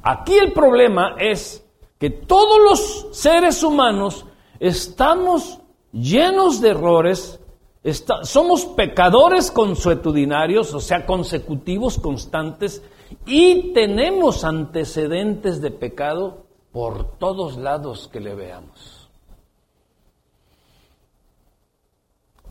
[0.03, 1.65] aquí el problema es
[2.01, 4.27] que todos los seres humanos
[4.59, 5.61] estamos
[5.93, 7.39] llenos de errores,
[8.25, 12.83] somos pecadores consuetudinarios, o sea, consecutivos, constantes,
[13.27, 18.96] y tenemos antecedentes de pecado por todos lados que le veamos.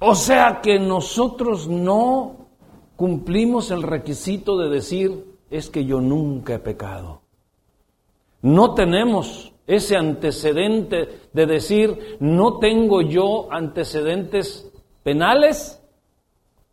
[0.07, 2.49] O sea que nosotros no
[2.95, 7.23] cumplimos el requisito de decir, es que yo nunca he pecado.
[8.43, 15.81] No tenemos ese antecedente de decir, no tengo yo antecedentes penales,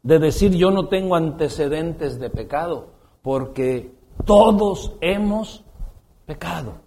[0.02, 2.90] de decir yo no tengo antecedentes de pecado,
[3.22, 3.92] porque
[4.26, 5.64] todos hemos
[6.26, 6.82] pecado.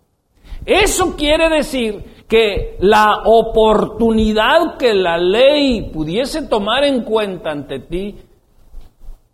[0.63, 8.17] Eso quiere decir que la oportunidad que la ley pudiese tomar en cuenta ante ti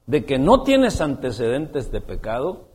[0.06, 2.68] de que no tienes antecedentes de pecado,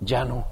[0.00, 0.46] ya no.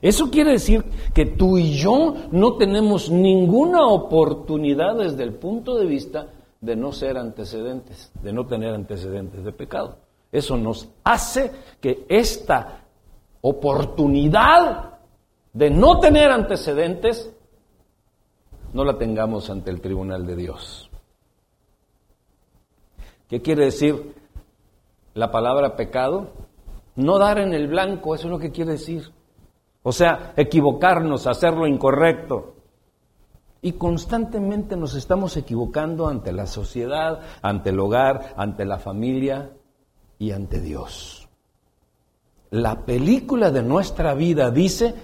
[0.00, 5.86] Eso quiere decir que tú y yo no tenemos ninguna oportunidad desde el punto de
[5.86, 6.28] vista
[6.60, 9.96] de no ser antecedentes, de no tener antecedentes de pecado.
[10.30, 12.84] Eso nos hace que esta
[13.40, 14.97] oportunidad
[15.52, 17.32] de no tener antecedentes
[18.72, 20.90] no la tengamos ante el tribunal de Dios.
[23.28, 24.14] ¿Qué quiere decir
[25.14, 26.32] la palabra pecado?
[26.96, 29.12] No dar en el blanco, eso es lo que quiere decir.
[29.82, 32.54] O sea, equivocarnos, hacer lo incorrecto.
[33.60, 39.52] Y constantemente nos estamos equivocando ante la sociedad, ante el hogar, ante la familia
[40.18, 41.28] y ante Dios.
[42.50, 44.94] La película de nuestra vida dice,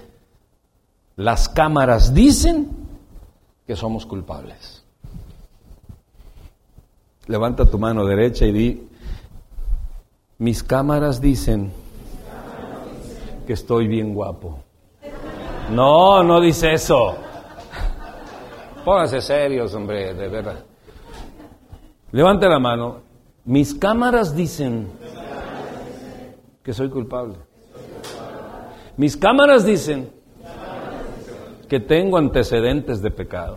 [1.17, 2.71] las cámaras dicen
[3.67, 4.85] que somos culpables.
[7.27, 8.89] Levanta tu mano derecha y di,
[10.39, 11.73] mis cámaras dicen
[13.47, 14.59] que estoy bien guapo.
[15.71, 17.17] No, no dice eso.
[18.85, 20.65] Pónganse serios, hombre, de verdad.
[22.13, 23.01] Levante la mano.
[23.47, 24.91] Mis cámaras dicen
[26.63, 27.37] que soy culpable.
[28.97, 30.11] Mis cámaras dicen
[31.75, 33.57] que tengo antecedentes de pecado.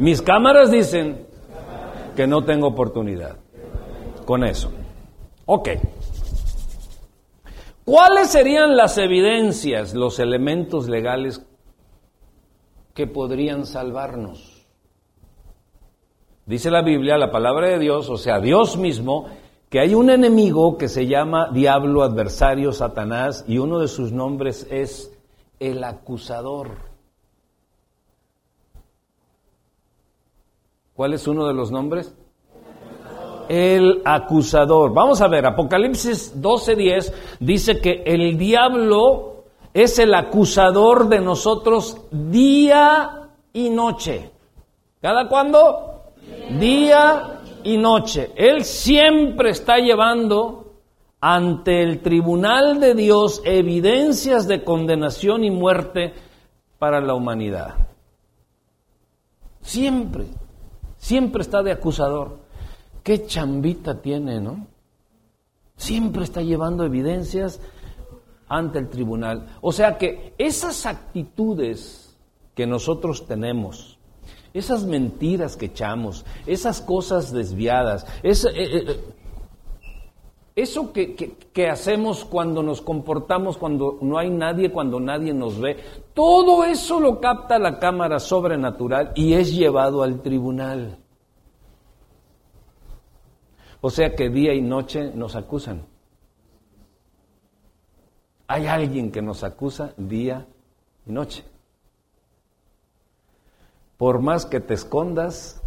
[0.00, 1.24] Mis cámaras dicen
[2.16, 3.36] que no tengo oportunidad.
[4.24, 4.72] Con eso.
[5.46, 5.68] Ok.
[7.84, 11.46] ¿Cuáles serían las evidencias, los elementos legales
[12.92, 14.66] que podrían salvarnos?
[16.44, 19.26] Dice la Biblia, la palabra de Dios, o sea, Dios mismo,
[19.70, 24.66] que hay un enemigo que se llama diablo, adversario, Satanás, y uno de sus nombres
[24.72, 25.13] es
[25.70, 26.70] el acusador.
[30.94, 32.14] ¿Cuál es uno de los nombres?
[33.48, 34.94] el acusador.
[34.94, 39.44] Vamos a ver, Apocalipsis 12:10 dice que el diablo
[39.74, 44.30] es el acusador de nosotros día y noche.
[45.02, 46.12] ¿Cada cuándo?
[46.58, 48.30] Día y noche.
[48.36, 50.63] Él siempre está llevando
[51.26, 56.12] ante el tribunal de Dios evidencias de condenación y muerte
[56.78, 57.76] para la humanidad.
[59.62, 60.26] Siempre.
[60.98, 62.40] Siempre está de acusador.
[63.02, 64.66] Qué chambita tiene, ¿no?
[65.78, 67.58] Siempre está llevando evidencias
[68.46, 69.46] ante el tribunal.
[69.62, 72.14] O sea que esas actitudes
[72.54, 73.98] que nosotros tenemos,
[74.52, 79.00] esas mentiras que echamos, esas cosas desviadas, eh, eh,
[80.56, 85.76] eso que, hacemos cuando nos comportamos, cuando no hay nadie, cuando nadie nos ve,
[86.14, 90.98] todo eso lo capta la cámara sobrenatural y es llevado al tribunal.
[93.80, 95.86] O sea que día y noche nos acusan.
[98.46, 100.46] Hay alguien que nos acusa día
[101.04, 101.44] y noche.
[103.96, 105.60] Por más que te escondas,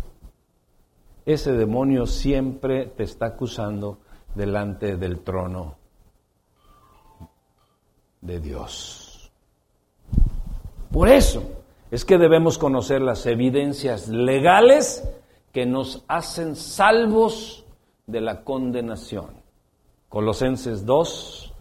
[1.26, 4.00] ese demonio siempre te está acusando
[4.36, 5.76] delante del trono
[8.22, 9.32] de Dios.
[10.92, 11.44] Por eso
[11.92, 15.08] es que debemos conocer las evidencias legales
[15.52, 17.66] que nos hacen salvos
[18.06, 19.32] de la condenación.
[20.10, 21.54] Colosenses 2,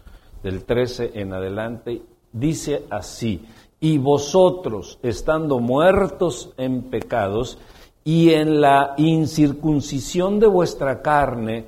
[0.43, 2.01] del 13 en adelante,
[2.31, 3.45] dice así,
[3.79, 7.57] y vosotros, estando muertos en pecados
[8.03, 11.67] y en la incircuncisión de vuestra carne,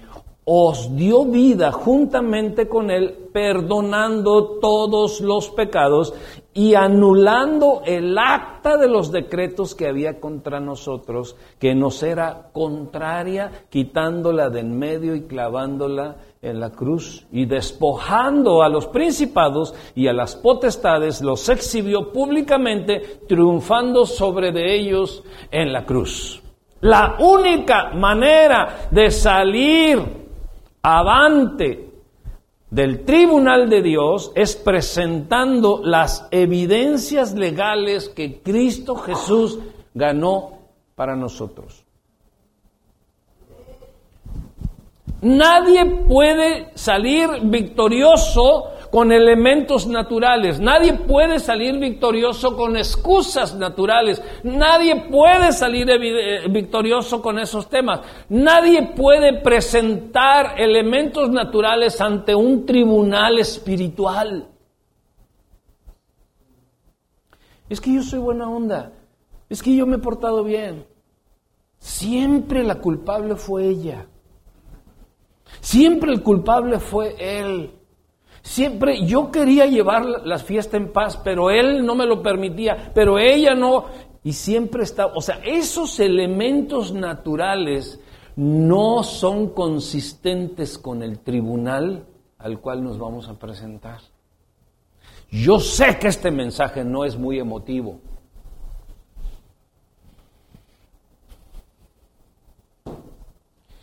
[0.51, 6.11] os dio vida juntamente con él, perdonando todos los pecados
[6.55, 13.67] y anulando el acta de los decretos que había contra nosotros, que nos era contraria,
[13.69, 20.07] quitándola de en medio y clavándola en la cruz y despojando a los principados y
[20.07, 26.41] a las potestades, los exhibió públicamente, triunfando sobre de ellos en la cruz.
[26.81, 30.28] La única manera de salir
[30.81, 31.89] avante
[32.69, 39.59] del tribunal de Dios es presentando las evidencias legales que Cristo Jesús
[39.93, 40.59] ganó
[40.95, 41.83] para nosotros.
[45.21, 50.59] Nadie puede salir victorioso con elementos naturales.
[50.59, 54.21] Nadie puede salir victorioso con excusas naturales.
[54.43, 58.01] Nadie puede salir eh, victorioso con esos temas.
[58.29, 64.47] Nadie puede presentar elementos naturales ante un tribunal espiritual.
[67.69, 68.93] Es que yo soy buena onda.
[69.49, 70.85] Es que yo me he portado bien.
[71.77, 74.07] Siempre la culpable fue ella.
[75.61, 77.78] Siempre el culpable fue él.
[78.49, 83.19] Siempre yo quería llevar la fiesta en paz, pero él no me lo permitía, pero
[83.19, 83.85] ella no.
[84.23, 87.99] Y siempre está, o sea, esos elementos naturales
[88.35, 92.07] no son consistentes con el tribunal
[92.39, 93.99] al cual nos vamos a presentar.
[95.29, 97.99] Yo sé que este mensaje no es muy emotivo.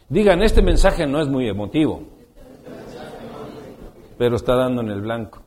[0.08, 2.15] Digan, este mensaje no es muy emotivo
[4.18, 5.42] pero está dando en el blanco.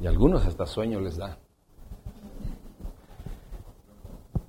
[0.00, 1.38] Y algunos hasta sueño les da.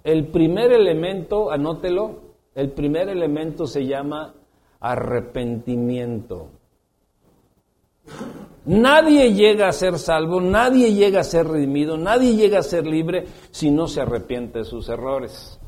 [0.03, 2.21] El primer elemento, anótelo,
[2.55, 4.33] el primer elemento se llama
[4.79, 6.49] arrepentimiento.
[8.65, 13.25] Nadie llega a ser salvo, nadie llega a ser redimido, nadie llega a ser libre
[13.51, 15.58] si no se arrepiente de sus errores.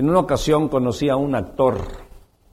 [0.00, 1.76] En una ocasión conocí a un actor,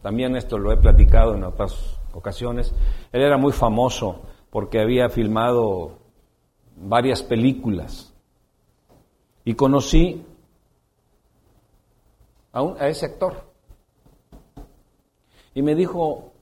[0.02, 2.76] también esto lo he platicado en otras ocasiones,
[3.14, 5.98] él era muy famoso porque había filmado
[6.76, 8.14] varias películas
[9.46, 10.26] y conocí
[12.52, 13.36] a, ese actor
[15.54, 16.34] y me dijo,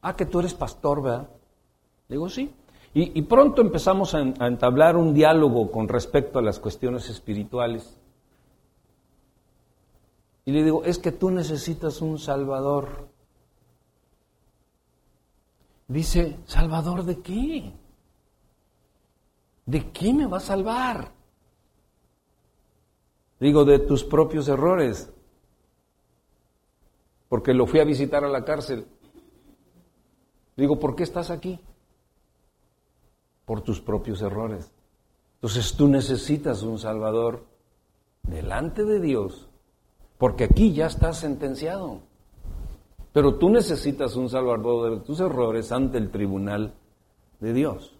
[0.00, 1.28] ah, que tú eres pastor, ¿verdad?
[2.08, 2.54] Digo, sí.
[2.94, 8.00] Y, pronto empezamos a entablar un diálogo con respecto a las cuestiones espirituales.
[10.44, 13.08] Y le digo, es que tú necesitas un Salvador.
[15.86, 17.72] Dice, ¿Salvador de qué?
[19.66, 21.12] ¿De qué me va a salvar?
[23.38, 25.12] Digo, de tus propios errores.
[27.28, 28.86] Porque lo fui a visitar a la cárcel.
[30.56, 31.60] Digo, ¿por qué estás aquí?
[33.44, 34.72] Por tus propios errores.
[35.34, 37.44] Entonces tú necesitas un Salvador
[38.22, 39.48] delante de Dios
[40.22, 41.98] porque aquí ya estás sentenciado.
[43.12, 46.74] Pero tú necesitas un salvador de tus errores ante el tribunal
[47.40, 47.92] de Dios.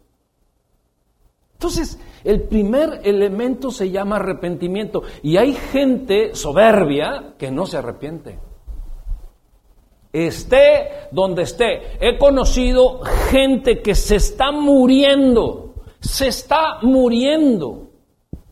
[1.55, 5.03] Entonces, el primer elemento se llama arrepentimiento.
[5.25, 8.39] Y hay gente soberbia que no se arrepiente.
[10.13, 11.97] Esté donde esté.
[11.99, 13.01] He conocido
[13.33, 17.92] gente que se está muriendo se está muriendo.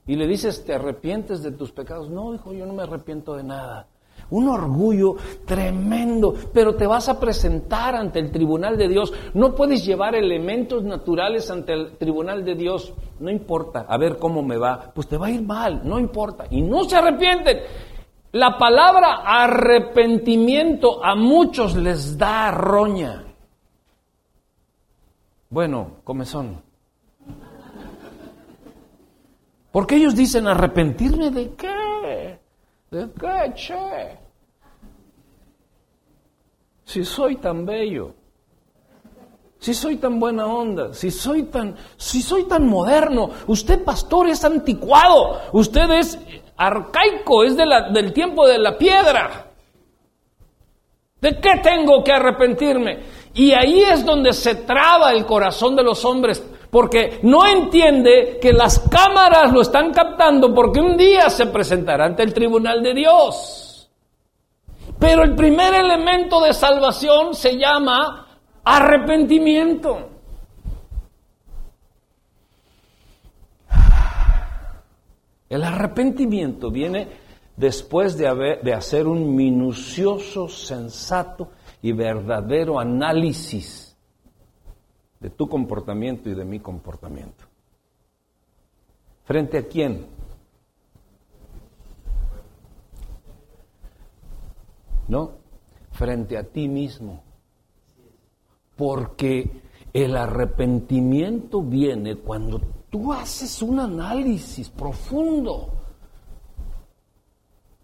[0.07, 2.11] Y le dices, ¿te arrepientes de tus pecados?
[2.11, 3.87] No, hijo, yo no me arrepiento de nada.
[4.31, 9.13] Un orgullo tremendo, pero te vas a presentar ante el tribunal de Dios.
[9.35, 12.95] No puedes llevar elementos naturales ante el tribunal de Dios.
[13.19, 14.93] No importa, a ver cómo me va.
[14.95, 16.45] Pues te va a ir mal, no importa.
[16.51, 17.59] Y no se arrepienten.
[18.33, 23.25] La palabra arrepentimiento a muchos les da roña.
[25.49, 26.63] Bueno, comezón.
[29.73, 32.39] Porque ellos dicen arrepentirme de qué?
[32.91, 34.19] ¿De qué, che?
[36.85, 38.15] Si soy tan bello,
[39.61, 44.45] si soy tan buena onda, si soy tan, si soy tan moderno, usted pastor es
[44.45, 46.19] anticuado, usted es
[46.57, 49.47] arcaico, es del tiempo de la piedra.
[51.21, 53.01] ¿De qué tengo que arrepentirme?
[53.35, 58.53] Y ahí es donde se traba el corazón de los hombres porque no entiende que
[58.53, 63.91] las cámaras lo están captando porque un día se presentará ante el tribunal de Dios.
[64.99, 68.29] Pero el primer elemento de salvación se llama
[68.63, 70.09] arrepentimiento.
[75.49, 77.09] El arrepentimiento viene
[77.57, 81.51] después de, hacer un minucioso, sensato
[81.83, 83.90] y verdadero análisis
[85.21, 87.45] de tu comportamiento y de mi comportamiento.
[89.25, 90.07] ¿Frente a quién?
[95.09, 95.33] ¿No?
[95.93, 97.23] Frente a ti mismo.
[98.77, 99.63] Porque
[99.93, 105.75] el arrepentimiento viene cuando tú haces un análisis profundo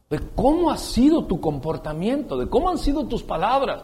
[0.09, 3.83] de cómo ha sido tu comportamiento, de cómo han sido tus palabras,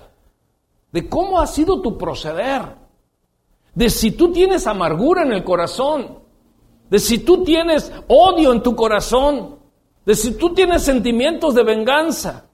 [0.90, 2.81] de cómo ha sido tu proceder
[3.74, 6.18] de si tú tienes amargura en el corazón,
[6.90, 9.58] de si tú tienes odio en tu corazón,
[10.04, 12.46] de si tú tienes sentimientos de venganza,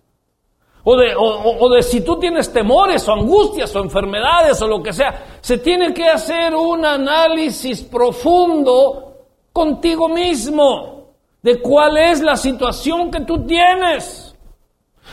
[0.90, 4.94] o de, o, de si tú tienes temores o angustias o enfermedades o lo que
[4.94, 5.38] sea.
[5.42, 11.08] Se tiene que hacer un análisis profundo contigo mismo
[11.42, 14.34] de cuál es la situación que tú tienes.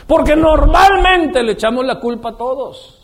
[0.07, 2.94] Porque normalmente le echamos la culpa a todos.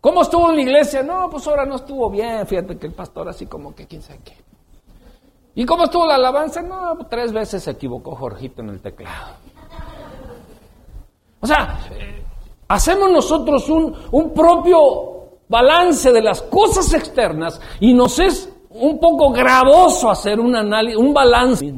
[0.00, 1.02] ¿Cómo estuvo la iglesia?
[1.02, 2.46] No, pues ahora no estuvo bien.
[2.46, 4.36] Fíjate que el pastor así como que quién sabe qué.
[5.54, 6.62] ¿Y cómo estuvo la alabanza?
[6.62, 9.34] No, tres veces se equivocó Jorgito en el teclado.
[11.40, 12.22] O sea, eh,
[12.68, 19.30] hacemos nosotros un, un propio balance de las cosas externas y nos es un poco
[19.30, 21.74] gravoso hacer un análisis, un balance.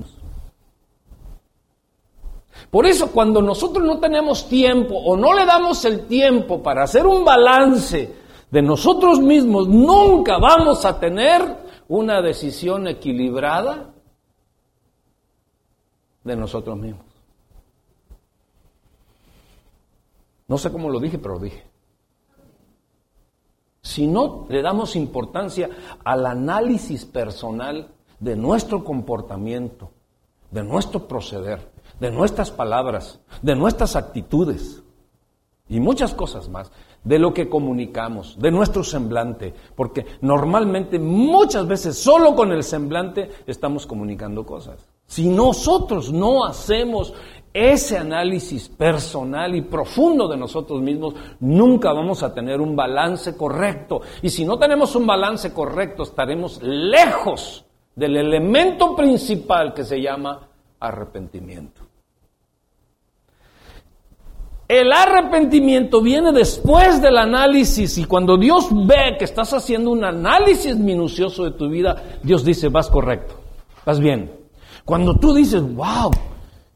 [2.73, 7.07] Por eso cuando nosotros no tenemos tiempo o no le damos el tiempo para hacer
[7.07, 8.11] un balance
[8.51, 11.55] de nosotros mismos, nunca vamos a tener
[11.89, 13.93] una decisión equilibrada
[16.25, 17.05] de nosotros mismos.
[20.49, 21.63] No sé cómo lo dije, pero lo dije.
[23.83, 25.69] Si no le damos importancia
[26.03, 29.91] al análisis personal de nuestro comportamiento,
[30.51, 31.72] de nuestro proceder,
[32.03, 34.83] de nuestras palabras, de nuestras actitudes
[35.69, 36.73] y muchas cosas más,
[37.05, 43.31] de lo que comunicamos, de nuestro semblante, porque normalmente muchas veces solo con el semblante
[43.47, 44.85] estamos comunicando cosas.
[45.07, 47.15] Si nosotros no hacemos
[47.55, 54.01] ese análisis personal y profundo de nosotros mismos, nunca vamos a tener un balance correcto.
[54.23, 60.49] Y si no tenemos un balance correcto, estaremos lejos del elemento principal que se llama
[60.81, 61.82] arrepentimiento.
[64.73, 70.79] El arrepentimiento viene después del análisis y cuando Dios ve que estás haciendo un análisis
[70.79, 73.35] minucioso de tu vida, Dios dice, vas correcto,
[73.85, 74.33] vas bien.
[74.87, 76.11] Cuando tú dices, wow,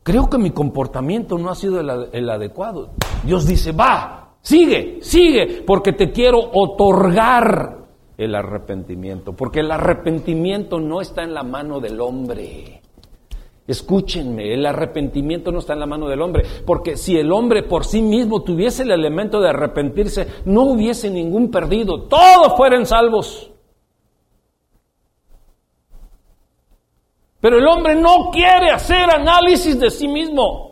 [0.03, 2.91] creo que mi comportamiento no ha sido el, el adecuado,
[3.25, 7.79] Dios dice, va, sigue, sigue, porque te quiero otorgar
[8.19, 12.83] el arrepentimiento, porque el arrepentimiento no está en la mano del hombre.
[13.67, 17.85] Escúchenme, el arrepentimiento no está en la mano del hombre, porque si el hombre por
[17.85, 23.51] sí mismo tuviese el elemento de arrepentirse, no hubiese ningún perdido, todos fueran salvos.
[27.41, 30.67] Pero el hombre no quiere hacer análisis de sí mismo.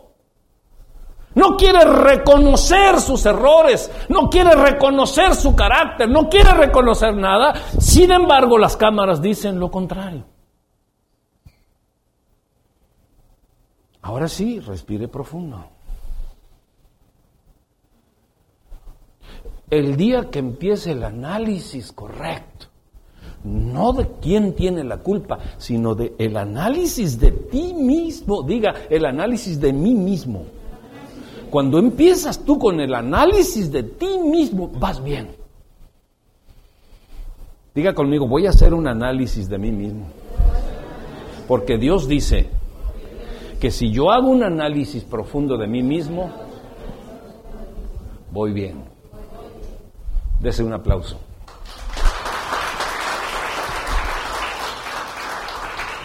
[1.35, 7.53] No quiere reconocer sus errores, no quiere reconocer su carácter, no quiere reconocer nada.
[7.77, 10.34] Sin embargo, las cámaras dicen lo contrario.
[14.05, 15.65] Ahora sí, respire profundo.
[19.67, 22.67] El día que empiece el análisis correcto
[23.43, 28.43] no de quién tiene la culpa, sino de el análisis de ti mismo.
[28.43, 30.43] Diga, el análisis de mí mismo.
[31.49, 35.29] Cuando empiezas tú con el análisis de ti mismo, vas bien.
[37.73, 40.05] Diga conmigo, voy a hacer un análisis de mí mismo.
[41.47, 42.51] Porque Dios dice
[43.65, 46.29] que si yo hago un análisis profundo de mí mismo,
[48.29, 48.83] voy bien.
[50.39, 51.17] Dese un aplauso.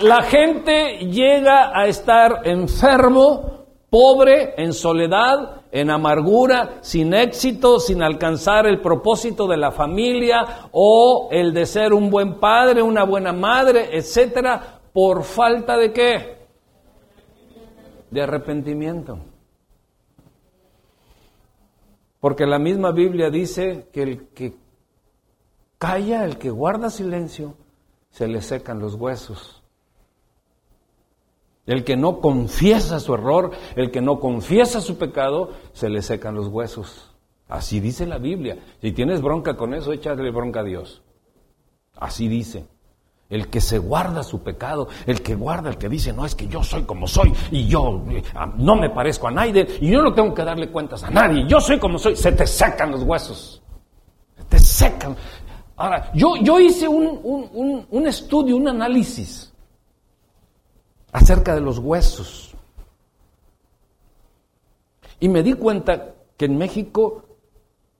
[0.00, 8.66] La gente llega a estar enfermo, pobre, en soledad, en amargura, sin éxito, sin alcanzar
[8.66, 13.90] el propósito de la familia o el de ser un buen padre, una buena madre,
[13.92, 16.39] etcétera, por falta de qué?
[18.10, 19.18] De arrepentimiento.
[22.20, 24.54] Porque la misma Biblia dice que el que
[25.78, 27.54] calla, el que guarda silencio,
[28.10, 29.62] se le secan los huesos.
[31.66, 36.34] El que no confiesa su error, el que no confiesa su pecado, se le secan
[36.34, 37.14] los huesos.
[37.48, 38.58] Así dice la Biblia.
[38.80, 41.02] Si tienes bronca con eso, échale bronca a Dios.
[41.96, 42.66] Así dice.
[43.30, 46.48] El que se guarda su pecado, el que guarda, el que dice, no es que
[46.48, 48.22] yo soy como soy y yo eh,
[48.56, 51.60] no me parezco a nadie y yo no tengo que darle cuentas a nadie, yo
[51.60, 53.62] soy como soy, se te secan los huesos,
[54.36, 55.16] se te secan.
[55.76, 59.50] Ahora, yo, yo hice un, un estudio, un análisis
[61.12, 62.54] acerca de los huesos
[65.20, 67.24] y me di cuenta que en México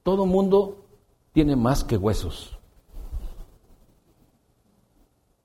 [0.02, 0.84] todo mundo
[1.32, 2.58] tiene más que huesos.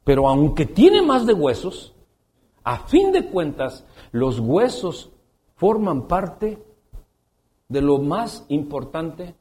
[0.05, 1.93] Pero aunque tiene más de huesos,
[2.63, 5.11] a fin de cuentas, los huesos
[5.55, 6.63] forman parte
[7.67, 9.35] de lo más importante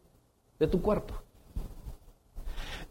[0.59, 1.15] de tu cuerpo.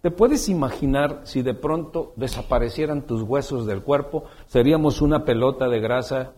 [0.02, 4.26] ¿Te puedes imaginar si de pronto desaparecieran tus huesos del cuerpo?
[4.48, 6.34] Seríamos una pelota de grasa,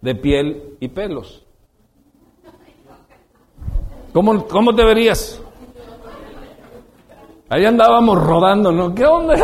[0.00, 1.44] de piel y pelos.
[4.12, 5.42] ¿Cómo, cómo te verías?
[7.52, 8.94] Ahí andábamos rodando, ¿no?
[8.94, 9.34] ¿Qué onda?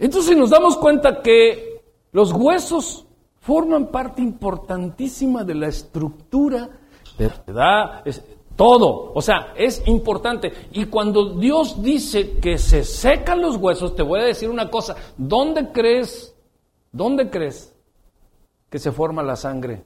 [0.00, 3.06] Entonces nos damos cuenta que los huesos
[3.38, 6.68] forman parte importantísima de la estructura
[7.16, 8.24] de verdad, es
[8.56, 10.52] todo, o sea, es importante.
[10.72, 14.96] Y cuando Dios dice que se secan los huesos, te voy a decir una cosa,
[15.16, 16.34] ¿dónde crees,
[16.90, 17.72] dónde crees
[18.68, 19.84] que se forma la sangre?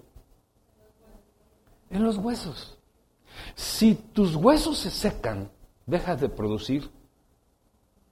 [1.90, 2.78] En los huesos.
[3.54, 5.50] Si tus huesos se secan,
[5.86, 6.90] dejas de producir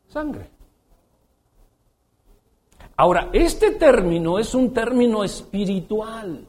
[0.08, 0.50] sangre.
[2.96, 6.46] Ahora, este término es un término espiritual,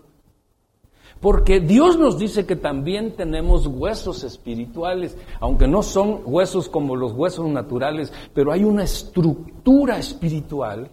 [1.22, 7.14] porque Dios nos dice que también tenemos huesos espirituales, aunque no son huesos como los
[7.14, 10.92] huesos naturales, pero hay una estructura espiritual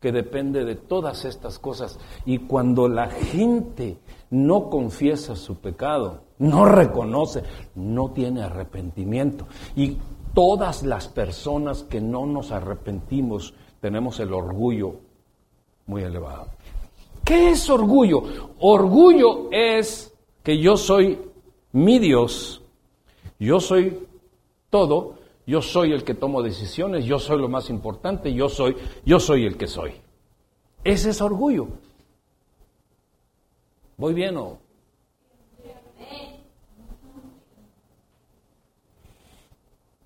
[0.00, 1.98] que depende de todas estas cosas.
[2.26, 3.98] Y cuando la gente
[4.30, 7.42] no confiesa su pecado, no reconoce,
[7.74, 9.46] no tiene arrepentimiento.
[9.76, 9.96] Y
[10.34, 14.94] todas las personas que no nos arrepentimos tenemos el orgullo
[15.86, 16.48] muy elevado.
[17.24, 18.22] ¿Qué es orgullo?
[18.60, 21.18] Orgullo es que yo soy
[21.72, 22.62] mi Dios,
[23.38, 24.06] yo soy
[24.70, 25.14] todo,
[25.46, 29.46] yo soy el que tomo decisiones, yo soy lo más importante, yo soy, yo soy
[29.46, 29.92] el que soy.
[30.84, 31.68] Ese es orgullo.
[33.96, 34.58] ¿Voy bien o?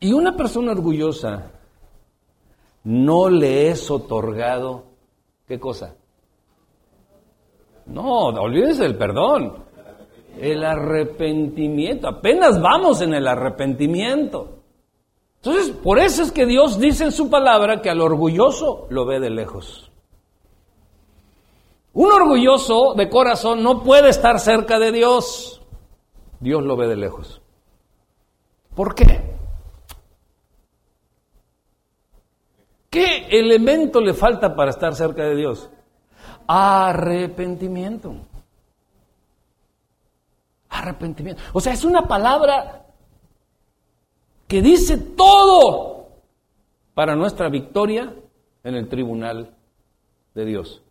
[0.03, 1.53] Y una persona orgullosa
[2.83, 4.83] no le es otorgado,
[5.47, 5.95] ¿qué cosa?
[7.87, 9.63] No, olvídense del perdón.
[10.37, 12.09] El arrepentimiento.
[12.09, 14.59] Apenas vamos en el arrepentimiento.
[15.37, 19.21] Entonces, por eso es que Dios dice en su palabra que al orgulloso lo ve
[19.21, 19.89] de lejos.
[21.93, 25.63] Un orgulloso de corazón no puede estar cerca de Dios.
[26.41, 27.41] Dios lo ve de lejos.
[28.75, 29.22] ¿Por qué?
[32.93, 35.71] ¿Qué elemento le falta para estar cerca de Dios?
[36.47, 38.15] Arrepentimiento.
[40.69, 41.41] Arrepentimiento.
[41.55, 42.85] O sea, es una palabra
[44.47, 46.09] que dice todo
[46.93, 48.15] para nuestra victoria
[48.63, 49.57] en el tribunal
[50.35, 50.83] de Dios.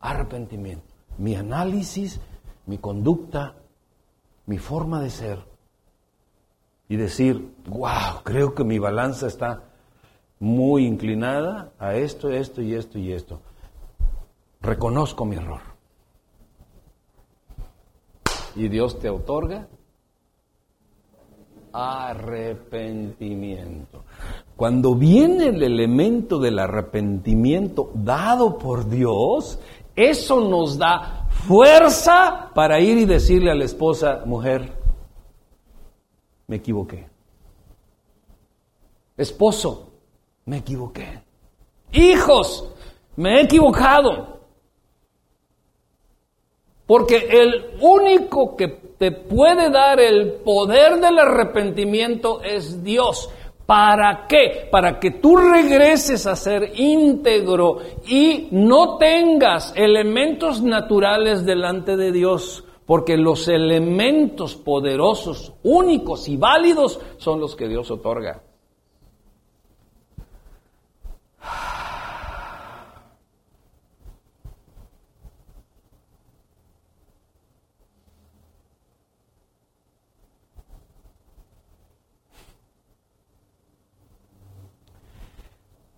[0.00, 0.86] Arrepentimiento.
[1.18, 2.18] Mi análisis,
[2.64, 3.56] mi conducta,
[4.46, 5.38] mi forma de ser.
[6.88, 9.73] Y decir, wow, creo que mi balanza está
[10.44, 13.40] muy inclinada a esto, esto y esto y esto.
[14.60, 15.62] Reconozco mi error.
[18.54, 19.66] Y Dios te otorga
[21.72, 24.04] arrepentimiento.
[24.54, 29.58] Cuando viene el elemento del arrepentimiento dado por Dios,
[29.96, 34.70] eso nos da fuerza para ir y decirle a la esposa, mujer,
[36.46, 37.08] me equivoqué.
[39.16, 39.93] Esposo,
[40.46, 41.22] me equivoqué.
[41.92, 42.68] Hijos,
[43.16, 44.40] me he equivocado.
[46.86, 48.68] Porque el único que
[48.98, 53.30] te puede dar el poder del arrepentimiento es Dios.
[53.64, 54.68] ¿Para qué?
[54.70, 62.64] Para que tú regreses a ser íntegro y no tengas elementos naturales delante de Dios,
[62.84, 68.42] porque los elementos poderosos, únicos y válidos son los que Dios otorga.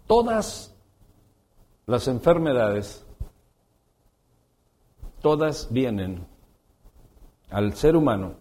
[0.06, 0.74] Todas
[1.86, 3.04] las enfermedades,
[5.20, 6.26] todas vienen
[7.50, 8.34] al ser humano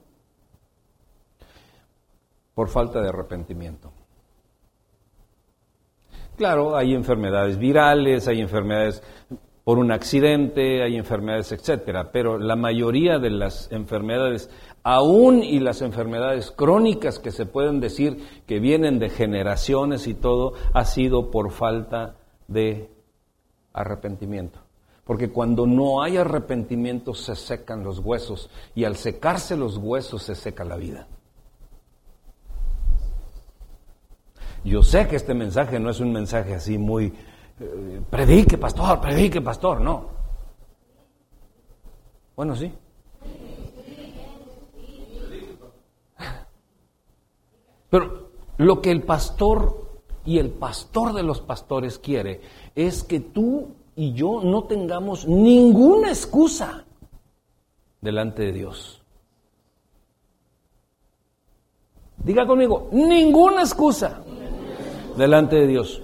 [2.53, 3.91] por falta de arrepentimiento.
[6.37, 9.01] Claro, hay enfermedades virales, hay enfermedades
[9.63, 14.49] por un accidente, hay enfermedades, etcétera, pero la mayoría de las enfermedades,
[14.85, 20.53] aún y las enfermedades crónicas que se pueden decir que vienen de generaciones y todo,
[20.73, 22.17] ha sido por falta
[22.47, 22.91] de
[23.73, 24.59] arrepentimiento.
[25.03, 30.35] Porque cuando no hay arrepentimiento se secan los huesos y al secarse los huesos se
[30.35, 31.07] seca la vida.
[34.63, 37.11] Yo sé que este mensaje no es un mensaje así muy
[37.59, 40.09] eh, predique, pastor, predique, pastor, no.
[42.35, 42.71] Bueno, sí.
[47.95, 48.27] Pero
[48.57, 52.41] lo que el pastor y el pastor de los pastores quiere
[52.75, 56.83] es que tú y yo no tengamos ninguna excusa
[58.01, 59.01] delante de Dios.
[62.17, 64.21] Diga conmigo, ninguna excusa
[65.15, 66.01] delante de Dios.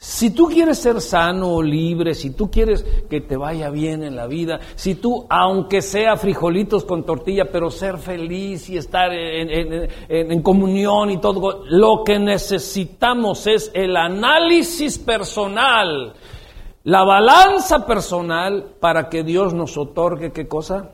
[0.00, 4.14] Si tú quieres ser sano o libre, si tú quieres que te vaya bien en
[4.14, 10.40] la vida, si tú, aunque sea frijolitos con tortilla, pero ser feliz y estar en,
[10.42, 16.14] comunión y todo, lo que necesitamos es el análisis personal,
[16.84, 20.92] la balanza personal para que Dios nos otorgue qué cosa?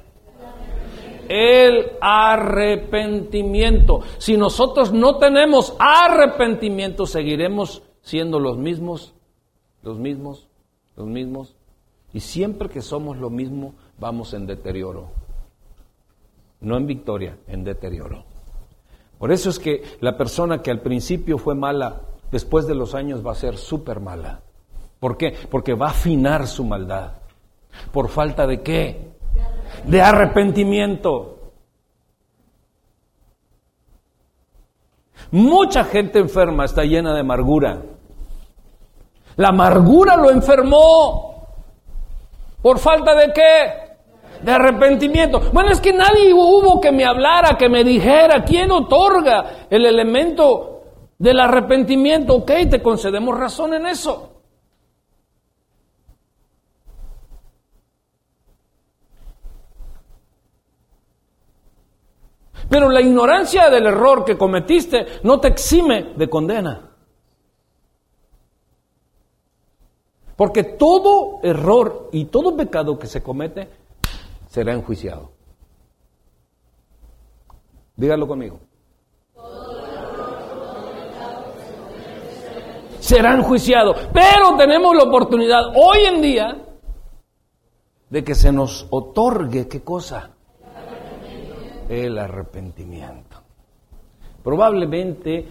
[1.26, 4.00] el arrepentimiento.
[4.18, 9.14] Si nosotros no tenemos arrepentimiento, seguiremos siendo los mismos,
[9.82, 10.46] los mismos,
[10.96, 11.56] los mismos.
[12.12, 15.10] Y siempre que somos lo mismo, vamos en deterioro.
[16.60, 18.24] No en victoria, en deterioro.
[19.18, 23.26] Por eso es que la persona que al principio fue mala, después de los años
[23.26, 24.42] va a ser súper mala.
[25.00, 25.34] ¿Por qué?
[25.50, 27.14] Porque va a afinar su maldad.
[27.90, 29.14] ¿Por falta de qué?
[29.86, 31.52] De arrepentimiento.
[35.30, 37.82] Mucha gente enferma está llena de amargura.
[39.36, 41.48] La amargura lo enfermó.
[42.62, 44.42] ¿Por falta de qué?
[44.42, 45.40] De arrepentimiento.
[45.52, 50.82] Bueno, es que nadie hubo que me hablara, que me dijera quién otorga el elemento
[51.18, 52.34] del arrepentimiento.
[52.36, 54.30] Ok, te concedemos razón en eso.
[62.68, 66.93] Pero la ignorancia del error que cometiste no te exime de condena.
[70.36, 73.68] Porque todo error y todo pecado que se comete
[74.48, 75.30] será enjuiciado.
[77.96, 78.58] Dígalo conmigo.
[82.98, 83.94] Será enjuiciado.
[84.12, 86.64] Pero tenemos la oportunidad hoy en día
[88.10, 90.30] de que se nos otorgue qué cosa?
[91.88, 93.36] El arrepentimiento.
[94.42, 95.48] Probablemente,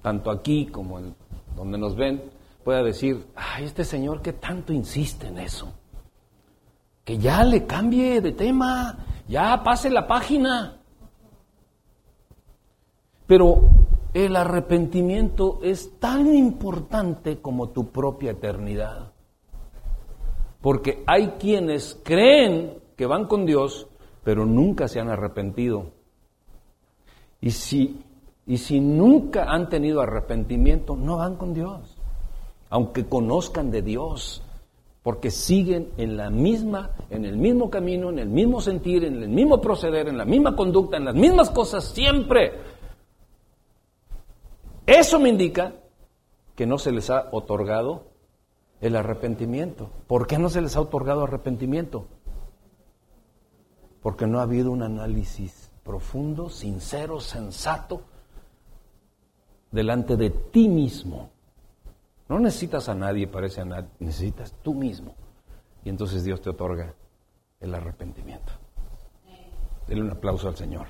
[0.00, 1.14] tanto aquí como en
[1.56, 2.37] donde nos ven,
[2.68, 5.72] pueda decir, ay, este señor que tanto insiste en eso,
[7.02, 10.76] que ya le cambie de tema, ya pase la página.
[13.26, 13.70] Pero
[14.12, 19.12] el arrepentimiento es tan importante como tu propia eternidad.
[20.60, 23.88] Porque hay quienes creen que van con Dios,
[24.22, 25.86] pero nunca se han arrepentido.
[27.40, 28.04] Y si,
[28.46, 31.97] y si nunca han tenido arrepentimiento, no van con Dios
[32.70, 34.42] aunque conozcan de Dios.
[35.02, 39.28] porque siguen en la misma, en el mismo camino, en el mismo sentir, en el
[39.30, 42.52] mismo proceder, en la misma conducta, en las mismas cosas siempre.
[44.84, 45.72] Eso me indica
[46.54, 48.08] que no se les ha otorgado
[48.82, 49.88] el arrepentimiento.
[50.06, 52.06] ¿Por qué no se les ha otorgado arrepentimiento?
[54.02, 58.02] Porque no ha habido un análisis profundo, sincero, sensato,
[59.70, 61.30] delante de ti mismo.
[62.28, 65.14] No necesitas a nadie para ese análisis, necesitas tú mismo.
[65.84, 66.94] Y entonces Dios te otorga
[67.60, 68.52] el arrepentimiento.
[69.86, 70.86] Denle un aplauso al Señor.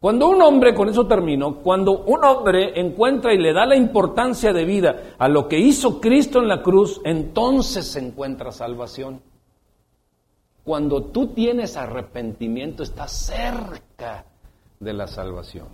[0.00, 4.52] Cuando un hombre, con eso termino, cuando un hombre encuentra y le da la importancia
[4.52, 9.20] de vida a lo que hizo Cristo en la cruz, entonces se encuentra salvación.
[10.66, 14.24] Cuando tú tienes arrepentimiento, estás cerca
[14.80, 15.68] de la salvación.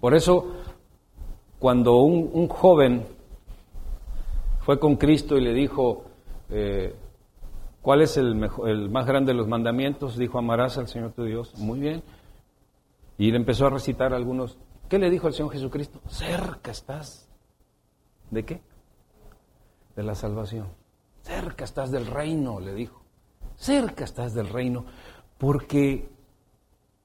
[0.00, 0.56] Por eso,
[1.60, 3.06] cuando un, joven
[4.62, 6.06] fue con Cristo y le dijo,
[6.50, 6.96] eh,
[7.82, 10.18] ¿Cuál es el, mejor, el más grande de los mandamientos?
[10.18, 11.56] Dijo, amarás al Señor tu Dios.
[11.56, 12.02] Muy bien.
[13.16, 14.58] Y le empezó a recitar algunos.
[14.88, 16.00] ¿Qué le dijo el Señor Jesucristo?
[16.08, 17.28] Cerca estás.
[18.28, 18.71] ¿De qué?
[19.96, 20.68] De la salvación.
[21.22, 23.02] Cerca estás del reino, le dijo.
[23.56, 24.84] Cerca estás del reino.
[25.38, 26.08] Porque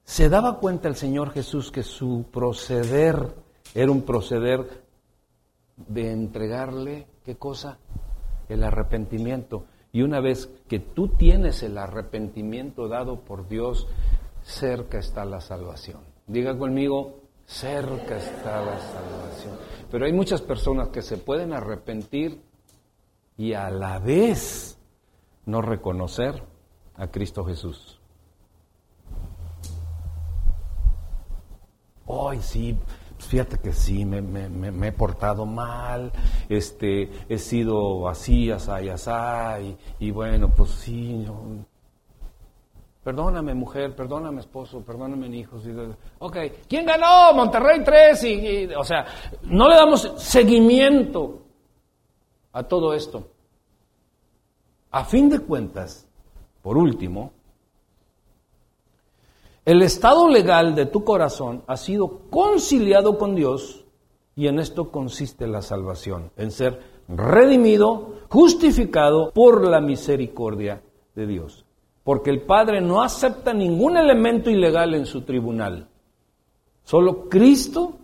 [0.03, 3.35] se daba cuenta el Señor Jesús que su proceder
[3.75, 4.85] era un proceder
[5.75, 7.77] de entregarle, ¿qué cosa?
[8.49, 9.65] El arrepentimiento.
[9.91, 13.87] Y una vez que tú tienes el arrepentimiento dado por Dios,
[14.43, 15.99] cerca está la salvación.
[16.25, 19.57] Diga conmigo, cerca está la salvación.
[19.91, 22.41] Pero hay muchas personas que se pueden arrepentir
[23.37, 24.79] y a la vez
[25.45, 26.43] no reconocer
[26.95, 27.99] a Cristo Jesús.
[32.07, 32.75] Hoy sí,
[33.19, 36.11] fíjate que sí, me, he portado mal,
[36.49, 41.27] este, he sido así, así, así, y, bueno, pues sí,
[43.03, 45.63] perdóname mujer, perdóname esposo, perdóname hijos.
[46.19, 47.33] ok, ¿quién ganó?
[47.33, 49.05] Monterrey 3, y, o sea,
[49.43, 51.46] no le damos seguimiento
[52.57, 53.27] a todo esto.
[54.89, 56.07] A fin de cuentas,
[56.63, 57.31] por último,
[59.63, 63.85] el estado legal de tu corazón ha sido conciliado con Dios
[64.35, 70.81] y en esto consiste la salvación, en ser redimido, justificado por la misericordia
[71.13, 71.63] de Dios.
[72.03, 75.89] Porque el Padre no acepta ningún elemento ilegal en su tribunal.
[76.83, 77.97] Solo Cristo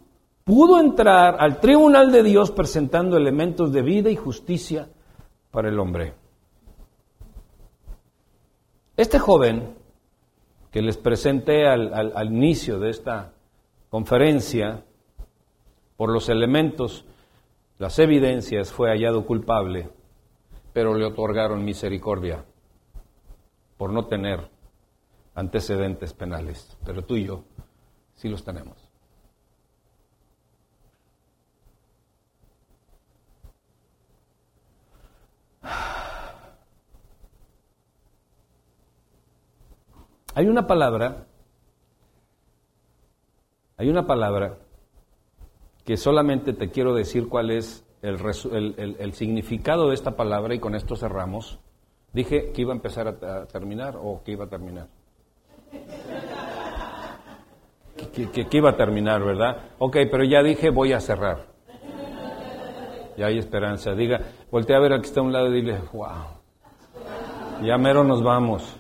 [0.44, 4.90] pudo entrar al tribunal de Dios presentando elementos de vida y justicia
[5.52, 6.14] para el hombre.
[8.98, 9.76] Este joven
[10.72, 13.34] que les presenté al, inicio de esta
[13.90, 14.84] conferencia,
[15.98, 17.06] por los elementos,
[17.78, 19.90] las evidencias, fue hallado culpable,
[20.74, 22.44] pero le otorgaron misericordia
[23.78, 24.50] por no tener
[25.36, 26.76] antecedentes penales.
[26.84, 27.44] Pero tú y yo
[28.16, 28.83] sí los tenemos.
[40.36, 41.28] Hay una palabra,
[43.78, 44.58] hay una palabra
[45.86, 50.96] que solamente te quiero decir cuál es el, significado de esta palabra y con esto
[50.96, 51.60] cerramos.
[52.14, 54.88] Dije que iba a empezar a, terminar o que iba a terminar.
[58.12, 59.70] Que, que, iba a terminar, ¿verdad?
[59.78, 61.46] Ok, pero ya dije voy a cerrar.
[63.18, 63.94] Ya hay esperanza.
[63.94, 64.20] Diga,
[64.50, 66.42] voltea a ver al que está a un lado y dile, wow.
[67.62, 68.80] Ya mero nos vamos.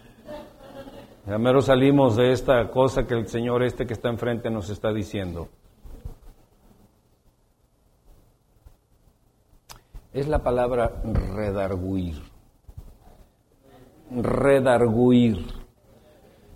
[1.25, 4.91] Ya mero salimos de esta cosa que el Señor este que está enfrente nos está
[4.91, 5.47] diciendo.
[10.11, 12.21] Es la palabra redarguir.
[14.11, 15.45] Redarguir.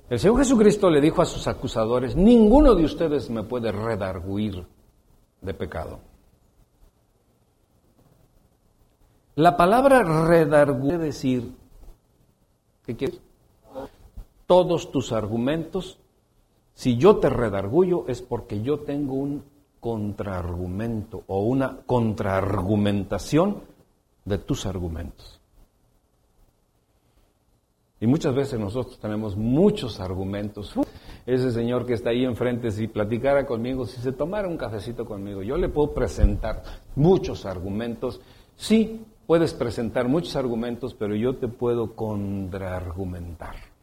[0.09, 4.65] El Señor Jesucristo le dijo a sus acusadores, ninguno de ustedes me puede redarguir
[5.41, 5.99] de pecado.
[9.36, 11.53] La palabra redarguir quiere decir,
[12.86, 13.26] ¿qué quiere?
[14.47, 15.99] Todos tus argumentos,
[16.73, 19.43] si yo te redargullo es porque yo tengo un
[19.79, 23.61] contraargumento o una contraargumentación
[24.25, 25.39] de tus argumentos.
[27.99, 30.73] Y muchas veces nosotros tenemos muchos argumentos.
[31.25, 35.41] Ese señor que está ahí enfrente, si platicara conmigo, si se tomara un cafecito conmigo,
[35.41, 36.61] yo le puedo presentar
[36.95, 38.21] muchos argumentos.
[38.55, 43.76] Sí, puedes presentar muchos argumentos, pero yo te puedo contraargumentar.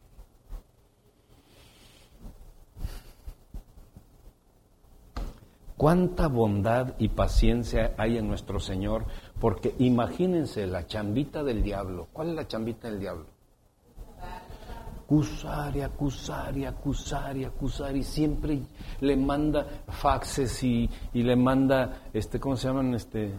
[5.84, 9.04] Cuánta bondad y paciencia hay en nuestro Señor,
[9.38, 12.08] porque imagínense la chambita del diablo.
[12.10, 13.26] ¿Cuál es la chambita del diablo?
[15.04, 18.62] acusar y acusar y acusar y acusar y siempre
[19.00, 23.34] le manda faxes y, y, le manda este cómo se llaman este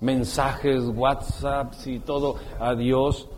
[0.00, 3.28] mensajes WhatsApps y todo a Dios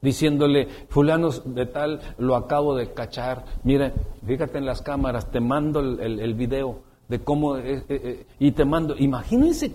[0.00, 3.92] diciéndole, fulanos de tal, lo acabo de cachar, mira,
[4.26, 8.64] fíjate en las cámaras, te mando el, el, video de cómo, eh, eh, y te
[8.64, 9.74] mando, imagínense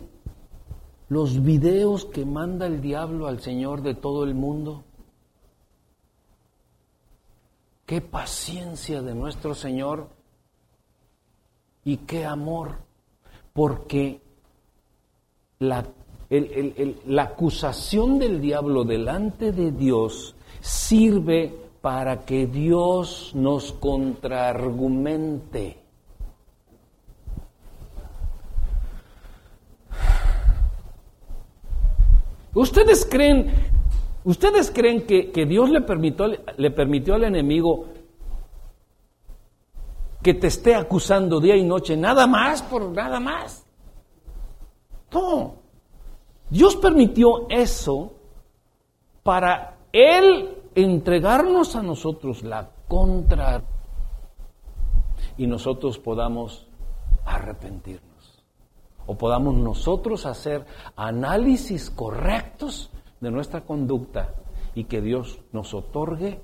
[1.10, 4.84] los videos que manda el diablo al Señor de todo el mundo.
[7.86, 10.10] Qué paciencia de nuestro Señor
[11.84, 12.80] y qué amor,
[13.54, 14.22] porque
[15.60, 15.86] la
[16.30, 25.78] la acusación del diablo delante de Dios sirve para que Dios nos contraargumente.
[32.56, 33.54] ¿Ustedes creen,
[34.24, 37.88] ustedes creen que, que Dios le permitió, le permitió al enemigo
[40.24, 43.64] que te esté acusando día y noche, nada más por nada más?
[45.12, 45.65] No.
[46.50, 48.14] Dios permitió eso
[49.24, 53.64] para Él entregarnos a nosotros la contra
[55.38, 56.68] y nosotros podamos
[57.26, 58.44] arrepentirnos
[59.08, 60.66] o podamos nosotros hacer
[60.96, 64.34] análisis correctos de nuestra conducta
[64.74, 66.42] y que Dios nos otorgue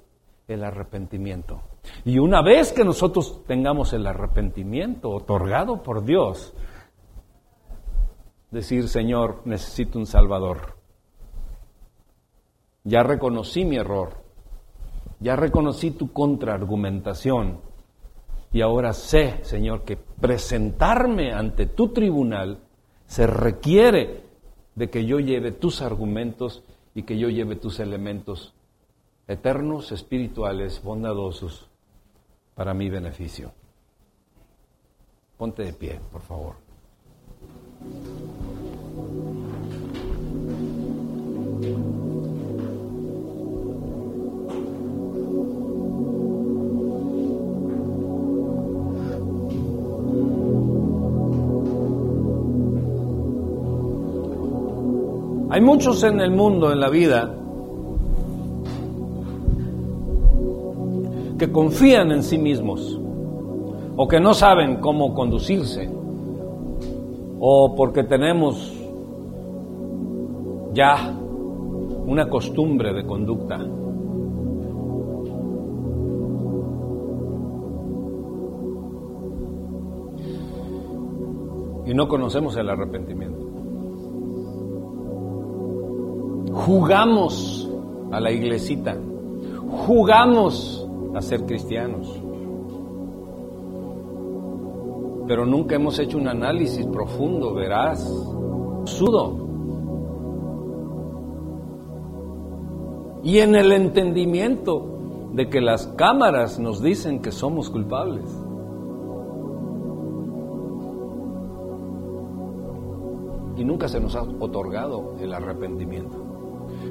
[0.48, 1.62] el arrepentimiento.
[2.06, 6.54] Y una vez que nosotros tengamos el arrepentimiento otorgado por Dios,
[8.52, 10.78] decir, Señor, necesito un Salvador.
[12.84, 14.24] Ya reconocí mi error,
[15.20, 17.62] ya reconocí tu contraargumentación
[18.52, 22.60] y ahora sé, Señor, que presentarme ante tu tribunal
[23.06, 24.24] se requiere
[24.76, 28.54] de que yo lleve tus argumentos y que yo lleve tus elementos
[29.28, 31.70] eternos, espirituales, bondadosos,
[32.56, 33.54] para mi beneficio.
[35.38, 36.61] Ponte de pie, por favor.
[55.52, 57.36] Hay muchos en el mundo, en la vida,
[61.38, 62.98] que confían en sí mismos
[63.98, 66.01] o que no saben cómo conducirse
[67.44, 68.72] o porque tenemos
[70.74, 71.12] ya
[72.06, 73.58] una costumbre de conducta.
[81.88, 83.44] Y no conocemos el arrepentimiento.
[86.54, 87.68] Jugamos
[88.12, 88.96] a la iglesita,
[89.88, 92.22] jugamos a ser cristianos
[95.32, 98.04] pero nunca hemos hecho un análisis profundo, veraz,
[98.84, 99.38] sudo.
[103.24, 108.26] Y en el entendimiento de que las cámaras nos dicen que somos culpables.
[113.56, 116.18] Y nunca se nos ha otorgado el arrepentimiento.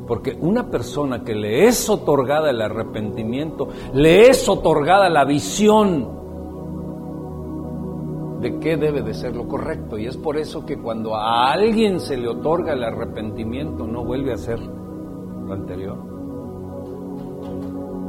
[0.06, 6.19] Porque una persona que le es otorgada el arrepentimiento, le es otorgada la visión
[8.40, 9.98] de qué debe de ser lo correcto.
[9.98, 14.32] Y es por eso que cuando a alguien se le otorga el arrepentimiento, no vuelve
[14.32, 15.98] a hacer lo anterior.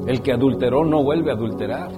[0.08, 1.91] El que adulteró no vuelve a adulterar.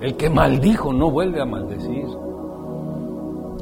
[0.00, 2.06] El que maldijo no vuelve a maldecir.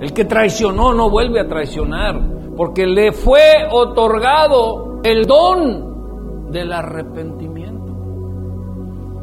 [0.00, 2.18] El que traicionó no vuelve a traicionar,
[2.56, 7.49] porque le fue otorgado el don del arrepentimiento.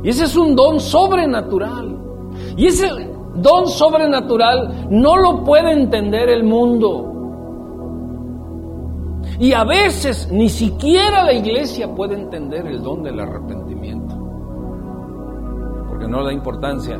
[0.07, 1.99] Y ese es un don sobrenatural.
[2.55, 2.87] Y ese
[3.35, 7.11] don sobrenatural no lo puede entender el mundo.
[9.37, 14.15] Y a veces ni siquiera la iglesia puede entender el don del arrepentimiento.
[15.89, 16.97] Porque no da importancia.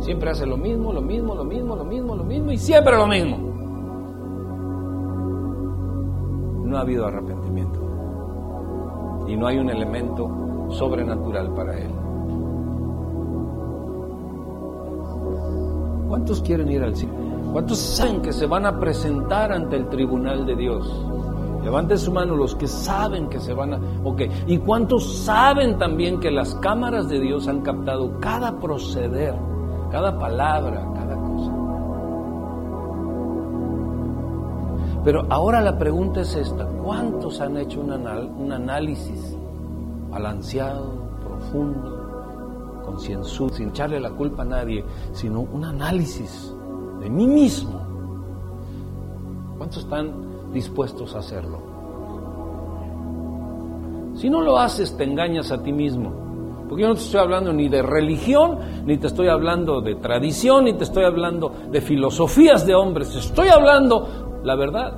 [0.00, 3.06] Siempre hace lo mismo, lo mismo, lo mismo, lo mismo, lo mismo y siempre lo
[3.06, 3.36] mismo.
[6.64, 7.78] No ha habido arrepentimiento.
[9.28, 10.42] Y no hay un elemento
[10.72, 11.90] sobrenatural para él.
[16.08, 17.14] ¿Cuántos quieren ir al cielo?
[17.52, 21.06] ¿Cuántos saben que se van a presentar ante el tribunal de Dios?
[21.62, 23.80] Levanten su mano los que saben que se van a...
[24.04, 29.34] Ok, ¿y cuántos saben también que las cámaras de Dios han captado cada proceder,
[29.90, 31.52] cada palabra, cada cosa?
[35.04, 39.31] Pero ahora la pregunta es esta, ¿cuántos han hecho un, un análisis
[40.12, 40.92] balanceado,
[41.24, 46.54] profundo, concienzudo, sin echarle la culpa a nadie, sino un análisis
[47.00, 47.80] de mí mismo?
[49.58, 51.58] ¿Cuántos están dispuestos a hacerlo.
[54.14, 56.12] Si no lo haces, te engañas a ti mismo.
[56.68, 60.64] Porque yo no te estoy hablando ni de religión, ni te estoy hablando de tradición,
[60.64, 63.14] ni te estoy hablando de filosofías de hombres.
[63.14, 64.94] Estoy hablando la verdad.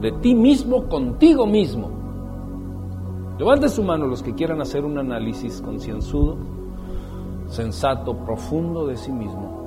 [0.00, 1.97] De ti mismo, contigo mismo.
[3.38, 6.36] Levante su mano los que quieran hacer un análisis concienzudo,
[7.46, 9.58] sensato, profundo de sí mismo.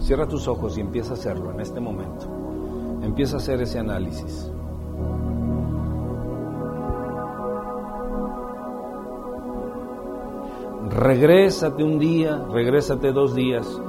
[0.00, 2.26] Cierra tus ojos y empieza a hacerlo en este momento.
[3.02, 4.50] Empieza a hacer ese análisis.
[10.88, 13.80] Regrésate un día, regrésate dos días,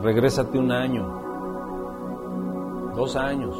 [0.00, 1.06] regrésate un año,
[2.96, 3.54] dos años,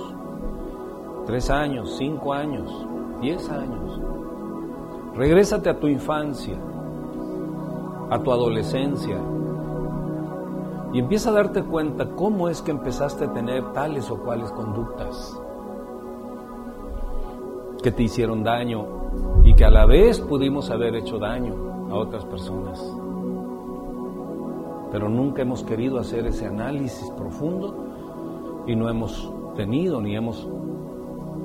[1.28, 2.86] tres años, cinco años,
[3.20, 4.00] diez años.
[5.14, 6.56] Regrésate a tu infancia,
[8.08, 9.18] a tu adolescencia,
[10.94, 15.38] y empieza a darte cuenta cómo es que empezaste a tener tales o cuales conductas
[17.82, 18.86] que te hicieron daño
[19.44, 22.82] y que a la vez pudimos haber hecho daño a otras personas.
[24.90, 30.48] Pero nunca hemos querido hacer ese análisis profundo y no hemos tenido ni hemos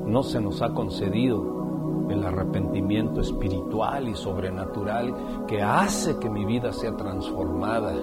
[0.06, 1.64] no se nos ha concedido
[2.10, 7.94] el arrepentimiento espiritual y sobrenatural que hace que mi vida sea transformada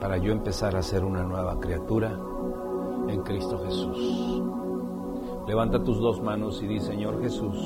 [0.00, 2.18] para yo empezar a ser una nueva criatura
[3.08, 4.42] en Cristo Jesús.
[5.46, 7.56] Levanta tus dos manos y di, Señor Jesús,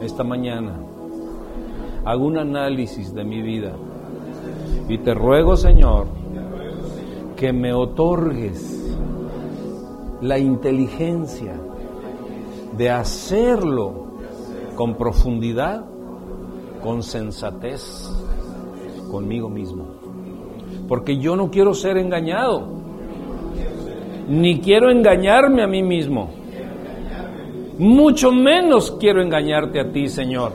[0.00, 0.78] esta mañana
[2.04, 3.72] hago un análisis de mi vida
[4.88, 6.06] y te ruego, Señor,
[7.36, 8.96] que me otorgues
[10.20, 11.54] la inteligencia
[12.78, 14.06] de hacerlo
[14.76, 15.84] con profundidad,
[16.80, 18.08] con sensatez,
[19.10, 19.88] conmigo mismo.
[20.86, 22.68] Porque yo no quiero ser engañado,
[24.28, 26.30] ni quiero engañarme a mí mismo,
[27.78, 30.52] mucho menos quiero engañarte a ti, Señor,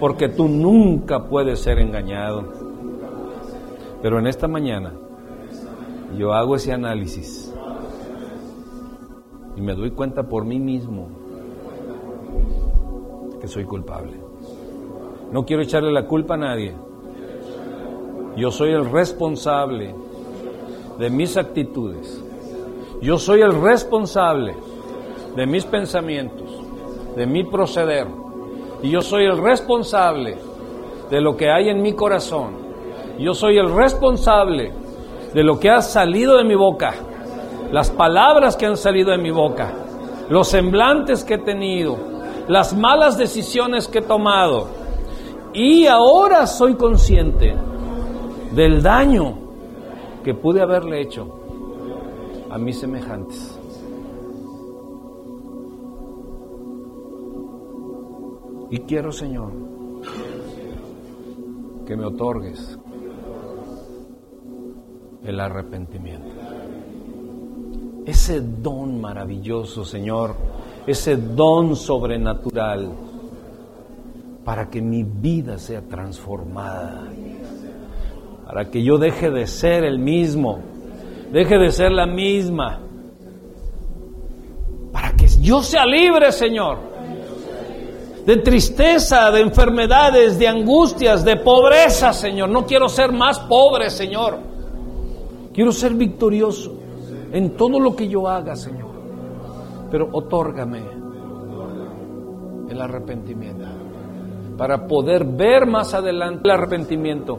[0.00, 2.60] porque tú nunca puedes ser engañado.
[4.00, 4.94] Pero en esta mañana
[6.16, 7.49] yo hago ese análisis
[9.60, 11.08] y me doy cuenta por mí mismo
[13.38, 14.16] que soy culpable.
[15.30, 16.74] No quiero echarle la culpa a nadie
[18.36, 19.94] yo soy el responsable
[20.98, 22.22] de mis actitudes.
[23.02, 24.54] Yo soy el responsable
[25.34, 26.48] de mis pensamientos,
[27.16, 28.06] de mi proceder.
[28.82, 30.38] Y yo soy el responsable
[31.10, 32.54] de lo que hay en mi corazón.
[33.18, 34.72] Yo soy el responsable
[35.34, 36.94] de lo que ha salido de mi boca,
[37.72, 39.72] las palabras que han salido de mi boca,
[40.28, 41.96] los semblantes que he tenido,
[42.48, 44.68] las malas decisiones que he tomado.
[45.52, 47.54] Y ahora soy consciente
[48.52, 49.38] del daño
[50.24, 51.28] que pude haberle hecho
[52.50, 53.56] a mis semejantes.
[58.70, 59.52] Y quiero, Señor,
[61.86, 62.78] que me otorgues
[65.24, 66.29] el arrepentimiento.
[68.10, 70.34] Ese don maravilloso, Señor,
[70.84, 72.90] ese don sobrenatural
[74.44, 77.04] para que mi vida sea transformada
[78.44, 80.58] para que yo deje de ser el mismo,
[81.30, 82.80] deje de ser la misma,
[84.90, 86.78] para que yo sea libre, Señor,
[88.26, 92.48] de tristeza, de enfermedades, de angustias, de pobreza, Señor.
[92.48, 94.36] No quiero ser más pobre, Señor.
[95.54, 96.79] Quiero ser victorioso
[97.32, 98.90] en todo lo que yo haga, Señor.
[99.90, 100.82] Pero otórgame
[102.68, 103.66] el arrepentimiento
[104.56, 107.38] para poder ver más adelante el arrepentimiento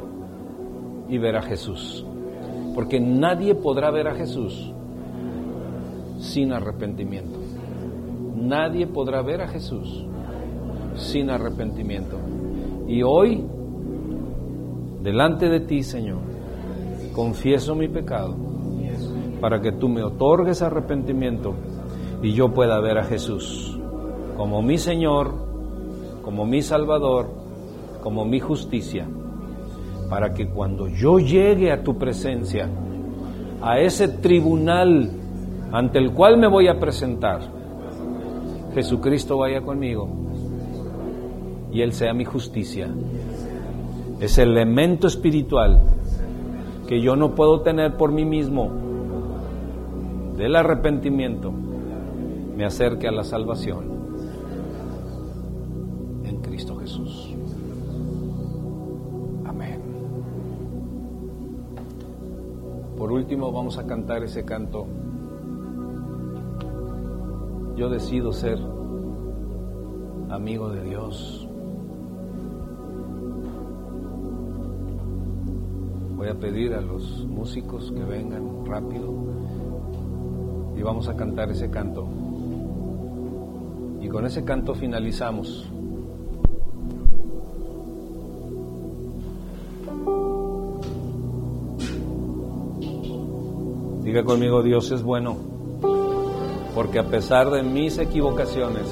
[1.08, 2.06] y ver a Jesús.
[2.74, 4.74] Porque nadie podrá ver a Jesús
[6.20, 7.38] sin arrepentimiento.
[8.36, 10.06] Nadie podrá ver a Jesús
[10.96, 12.18] sin arrepentimiento.
[12.88, 13.46] Y hoy,
[15.02, 16.20] delante de ti, Señor,
[17.14, 18.51] confieso mi pecado
[19.42, 21.54] para que tú me otorgues arrepentimiento
[22.22, 23.78] y yo pueda ver a Jesús
[24.38, 25.34] como mi Señor,
[26.24, 27.30] como mi Salvador,
[28.02, 29.08] como mi justicia
[30.12, 32.68] para que cuando yo llegue a tu presencia,
[33.62, 35.10] a ese tribunal
[35.72, 37.40] ante el cual me voy a presentar,
[38.74, 40.10] Jesucristo vaya conmigo
[41.72, 42.90] y Él sea mi justicia.
[44.20, 45.82] Ese elemento espiritual
[46.90, 48.70] que yo no puedo tener por mí mismo
[50.42, 53.86] del arrepentimiento me acerque a la salvación
[56.24, 57.32] en Cristo Jesús.
[59.46, 59.80] Amén.
[62.98, 64.88] Por último vamos a cantar ese canto.
[67.76, 68.58] Yo decido ser
[70.32, 71.48] amigo de Dios.
[76.16, 79.31] Voy a pedir a los músicos que vengan rápido
[80.82, 82.08] y vamos a cantar ese canto.
[84.02, 85.70] Y con ese canto finalizamos.
[94.02, 95.38] Diga conmigo, Dios es bueno,
[96.74, 98.88] porque a pesar de mis equivocaciones,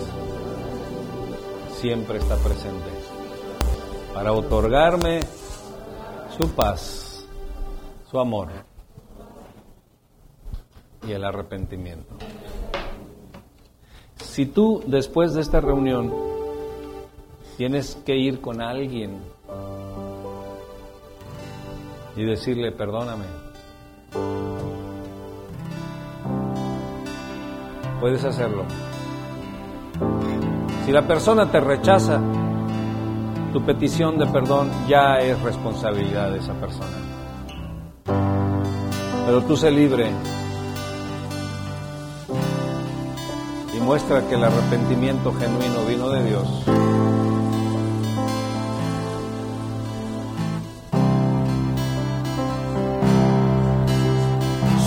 [1.72, 2.90] siempre está presente
[4.14, 5.22] para otorgarme
[6.38, 7.26] su paz
[8.12, 8.69] su amor
[11.08, 12.16] y el arrepentimiento.
[14.18, 16.14] Si tú después de esta reunión
[17.58, 19.20] tienes que ir con alguien
[22.16, 23.26] y decirle perdóname,
[28.00, 28.66] puedes hacerlo.
[30.86, 32.20] Si la persona te rechaza,
[33.52, 36.98] tu petición de perdón ya es responsabilidad de esa persona.
[39.26, 40.12] Pero tú sé libre
[43.90, 46.48] muestra que el arrepentimiento genuino vino de Dios.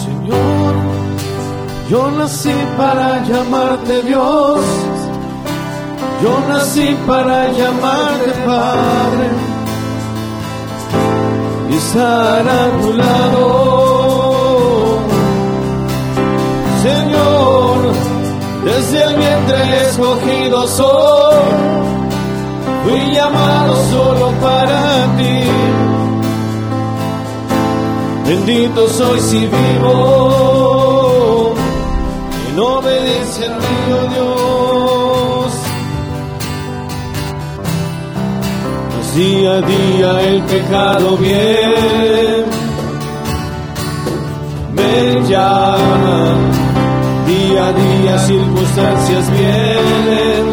[0.04, 0.74] Señor,
[1.90, 4.60] yo nací para llamarte Dios,
[6.22, 9.26] yo nací para llamarte Padre
[11.70, 13.42] y estar a tu lado.
[16.84, 17.31] Señor,
[18.64, 21.36] desde el vientre escogido soy,
[22.84, 25.40] fui llamado solo para ti.
[28.26, 29.94] Bendito soy si vivo
[32.51, 35.52] en obediencia al mío Dios.
[38.94, 42.44] Pues día a día el pecado viene,
[44.72, 46.61] me llama
[47.52, 50.44] Día a día circunstancias vienen,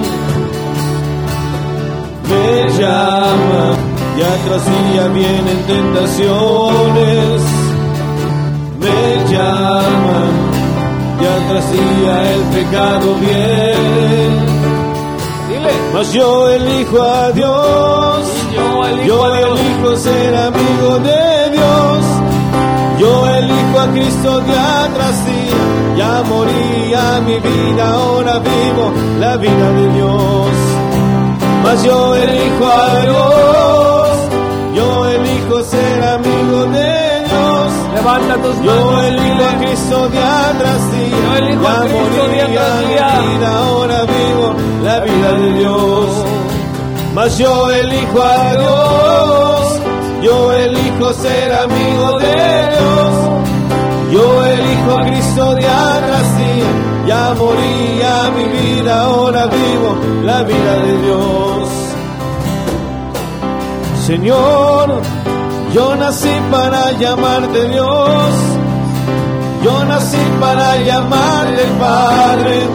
[2.27, 3.75] me llaman,
[4.17, 7.41] día tras día vienen tentaciones,
[8.81, 8.99] me
[9.31, 10.31] llaman,
[11.21, 14.49] día tras día el pecado viene.
[15.93, 21.28] Mas yo elijo a Dios, yo elijo, yo elijo ser amigo de Dios,
[22.99, 29.71] yo elijo a Cristo día tras día ya moría mi vida, ahora vivo la vida
[29.79, 30.51] de Dios.
[31.61, 34.17] Mas yo elijo a Dios,
[34.75, 37.67] yo elijo ser amigo de Dios.
[37.95, 38.65] Levanta tus manos.
[38.65, 41.17] Yo elijo a Cristo día tras día.
[41.17, 44.55] Yo elijo ya a Cristo moría día tras mi vida, ahora vivo
[44.85, 46.07] la vida de Dios.
[47.13, 49.48] Mas yo elijo a Dios,
[50.21, 53.39] yo elijo ser amigo de Dios.
[54.11, 56.71] Yo elijo a Cristo tras día,
[57.07, 61.69] ya moría mi vida, ahora vivo la vida de Dios.
[64.07, 65.01] Señor,
[65.73, 68.33] yo nací para llamarte Dios,
[69.63, 72.67] yo nací para llamarte Padre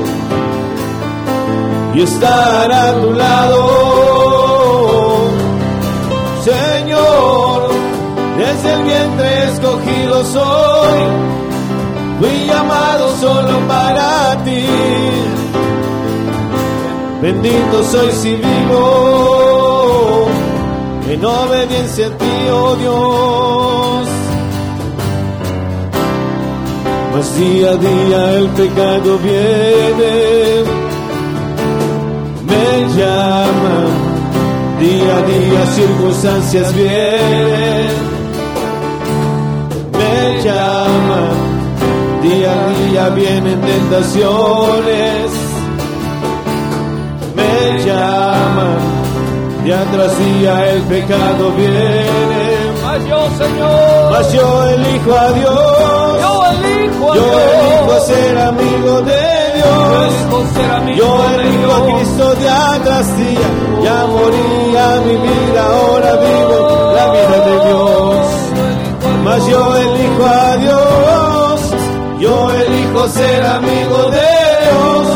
[1.95, 3.94] y estar a tu lado.
[8.37, 10.99] Desde el vientre escogido soy,
[12.19, 14.67] fui llamado solo para ti.
[17.23, 20.27] Bendito soy si vivo
[21.09, 24.09] en obediencia a ti, oh Dios.
[27.15, 30.65] Mas día a día el pecado viene,
[32.49, 32.67] me
[32.97, 34.04] llama
[34.85, 37.89] Día a día circunstancias vienen,
[39.99, 41.37] me llaman,
[42.23, 45.31] día a día vienen tentaciones,
[47.35, 48.77] me llaman,
[49.65, 52.45] día tras día el pecado viene,
[52.85, 57.41] Mas yo, Señor, mas yo elijo a Dios, yo elijo a yo Dios.
[57.41, 59.34] elijo ser amigo de
[59.75, 60.97] Dios.
[60.97, 63.49] Yo elijo a Cristo día tras día.
[63.83, 68.27] Ya moría mi vida, ahora vivo la vida de Dios.
[69.25, 71.61] Mas yo elijo a Dios.
[72.21, 74.31] Yo elijo ser amigo de
[74.65, 75.07] Dios.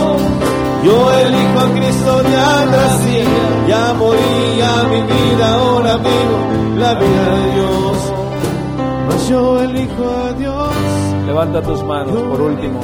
[0.85, 3.25] Yo elijo a Cristo día tras día.
[3.69, 6.39] Ya moría mi vida, ahora vivo
[6.79, 7.97] la vida de Dios.
[9.09, 10.69] Mas yo elijo a Dios.
[11.27, 12.81] Levanta tus manos por último.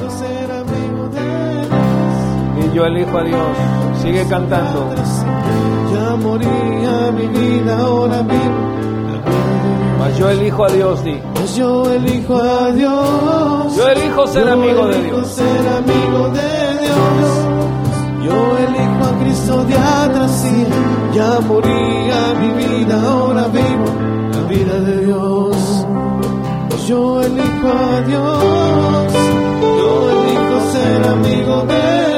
[2.74, 3.56] Yo elijo a Dios.
[4.02, 4.90] Sigue cantando.
[5.92, 8.60] Ya moría mi vida, ahora vivo.
[10.00, 11.18] Mas yo elijo a Dios, di.
[11.34, 13.76] Pues yo elijo a Dios.
[13.76, 15.28] Yo elijo ser Yo amigo de elijo Dios.
[15.28, 17.30] ser amigo de Dios.
[18.24, 20.66] Yo elijo a Cristo día tras día.
[21.14, 23.86] Ya moría mi vida, ahora vivo
[24.32, 25.86] la vida de Dios.
[26.68, 29.12] Pues yo elijo a Dios.
[29.62, 32.13] Yo elijo ser amigo de Dios.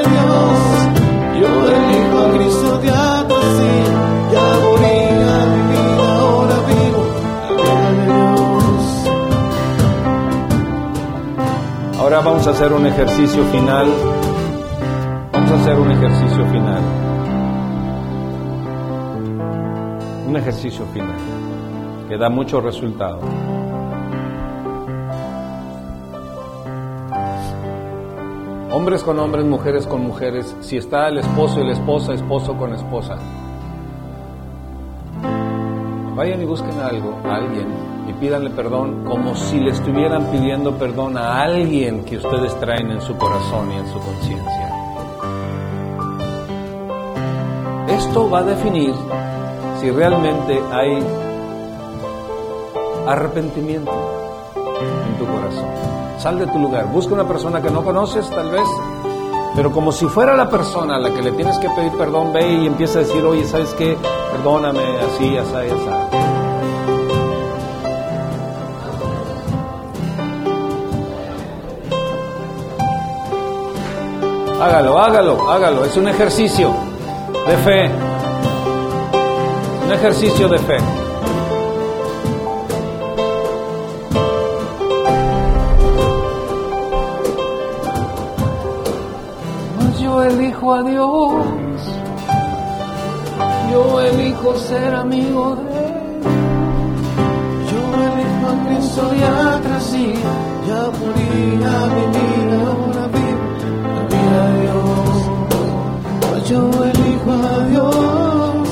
[12.07, 13.87] Ahora vamos a hacer un ejercicio final.
[15.33, 16.81] Vamos a hacer un ejercicio final.
[20.25, 21.17] Un ejercicio final
[22.07, 23.19] que da mucho resultado.
[28.77, 30.55] Hombres con hombres, mujeres con mujeres.
[30.61, 33.17] Si está el esposo y la esposa, esposo con esposa.
[36.15, 37.67] Vayan y busquen algo, a alguien,
[38.07, 43.01] y pídanle perdón como si le estuvieran pidiendo perdón a alguien que ustedes traen en
[43.01, 44.71] su corazón y en su conciencia.
[47.87, 48.93] Esto va a definir
[49.81, 51.03] si realmente hay
[53.07, 53.91] arrepentimiento
[54.53, 55.86] en tu corazón.
[56.27, 58.67] Sal de tu lugar, busca una persona que no conoces tal vez,
[59.55, 62.45] pero como si fuera la persona a la que le tienes que pedir perdón, ve
[62.45, 63.97] y empieza a decir, oye, ¿sabes qué?
[64.33, 65.89] Perdóname, así, así, así.
[74.61, 75.85] Hágalo, hágalo, hágalo.
[75.85, 76.73] Es un ejercicio
[77.47, 77.89] de fe.
[79.85, 81.06] Un ejercicio de fe.
[90.67, 91.45] Elijo a Dios.
[93.71, 95.93] Yo elijo ser amigo de Él.
[97.71, 100.31] Yo elijo a Cristo día tras día,
[100.67, 103.07] ya vida, ahora vivo la
[104.11, 105.17] vida de Dios.
[106.49, 107.35] Yo elijo a
[107.67, 108.67] Dios,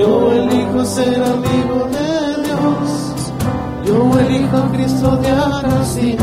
[0.00, 2.10] yo elijo ser amigo de
[2.42, 2.86] Dios.
[3.84, 6.16] Yo elijo a Cristo día tras día,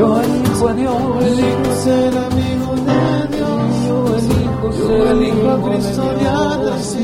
[0.00, 0.94] Yo elijo a Dios.
[0.98, 3.68] Yo elijo ser amigo de Dios.
[3.86, 6.94] Yo elijo Yo ser elijo a amigo de Cristo Dios.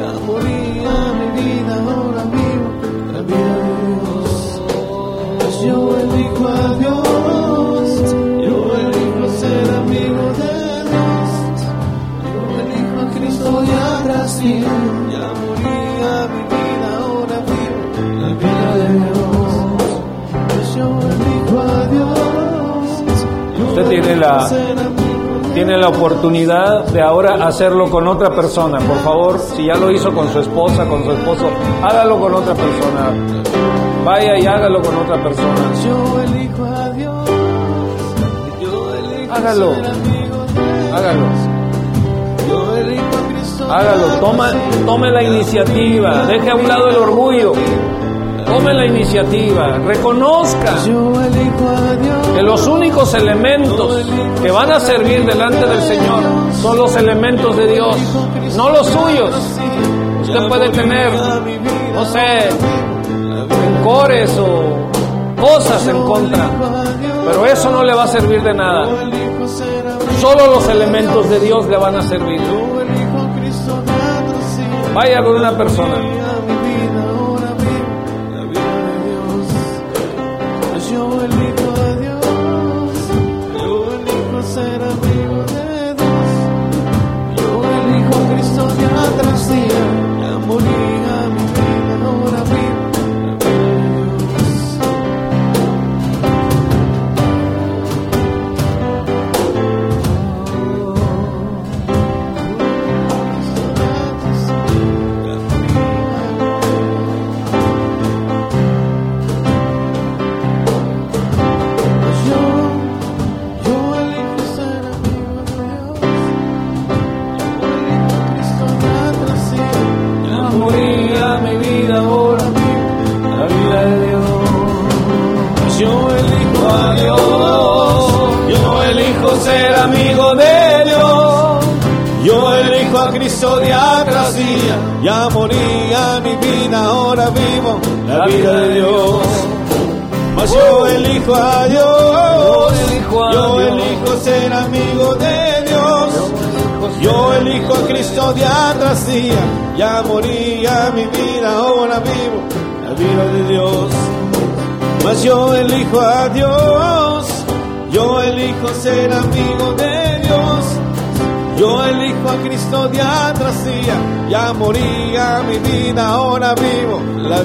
[0.00, 2.68] Ya moría mi vida, ahora vivo
[3.14, 4.62] de Dios.
[5.40, 8.14] Pues yo elijo a Dios.
[8.46, 10.54] Yo elijo ser amigo de
[10.88, 11.30] Dios.
[12.30, 15.09] Yo elijo a Cristo ya nací.
[24.20, 24.48] La-
[25.54, 28.78] Tiene la oportunidad de ahora hacerlo con otra persona.
[28.78, 31.50] Por favor, si ya lo hizo con su esposa, con su esposo,
[31.82, 33.10] hágalo con otra persona.
[34.04, 35.54] Vaya y hágalo con otra persona.
[35.84, 37.30] Yo elijo a Dios.
[39.32, 39.72] Hágalo.
[40.94, 41.26] Hágalo.
[43.70, 44.06] Hágalo.
[44.20, 44.50] Toma,
[44.86, 46.26] tome la iniciativa.
[46.26, 47.52] Deje a un lado el orgullo.
[48.50, 49.78] Tome la iniciativa.
[49.78, 50.74] Reconozca
[52.34, 54.04] que los únicos elementos
[54.42, 56.22] que van a servir delante del Señor
[56.60, 57.96] son los elementos de Dios,
[58.56, 59.30] no los suyos.
[60.22, 61.12] Usted puede tener,
[61.94, 62.48] no sé,
[63.64, 64.90] rencores o
[65.40, 66.50] cosas en contra,
[67.26, 68.88] pero eso no le va a servir de nada.
[70.20, 72.40] Solo los elementos de Dios le van a servir.
[74.92, 76.19] Vaya con una persona.
[81.10, 81.49] Dios.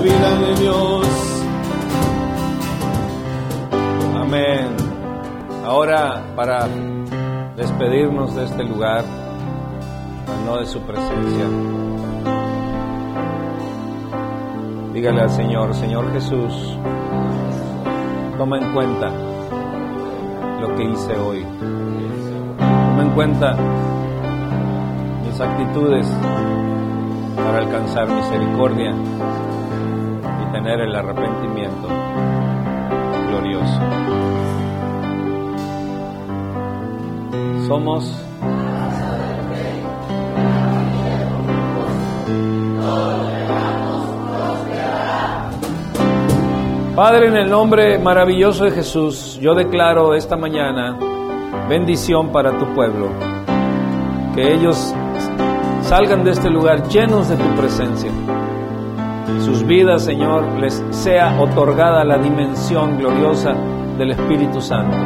[0.05, 1.07] Vida de Dios.
[4.15, 4.67] Amén.
[5.65, 6.67] Ahora para
[7.55, 9.03] despedirnos de este lugar,
[10.45, 11.45] no de su presencia,
[14.93, 16.77] dígale al Señor, Señor Jesús,
[18.37, 19.09] toma en cuenta
[20.61, 21.43] lo que hice hoy.
[22.59, 23.57] Toma en cuenta
[25.25, 26.07] mis actitudes
[27.37, 28.93] para alcanzar misericordia
[30.55, 31.89] tener el arrepentimiento
[33.27, 33.79] glorioso.
[37.67, 38.21] Somos
[46.95, 50.97] Padre, en el nombre maravilloso de Jesús, yo declaro esta mañana
[51.67, 53.09] bendición para tu pueblo.
[54.33, 54.93] Que ellos
[55.81, 58.44] salgan de este lugar llenos de tu presencia.
[59.55, 63.53] Sus vidas, Señor, les sea otorgada la dimensión gloriosa
[63.97, 64.97] del Espíritu Santo.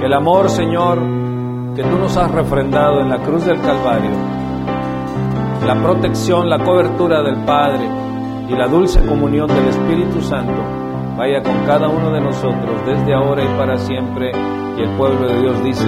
[0.00, 0.98] Que el amor, Señor,
[1.76, 4.10] que tú nos has refrendado en la cruz del Calvario,
[5.64, 7.88] la protección, la cobertura del Padre,
[8.48, 10.60] y la dulce comunión del Espíritu Santo
[11.16, 14.32] vaya con cada uno de nosotros desde ahora y para siempre.
[14.76, 15.86] Y el pueblo de Dios dice,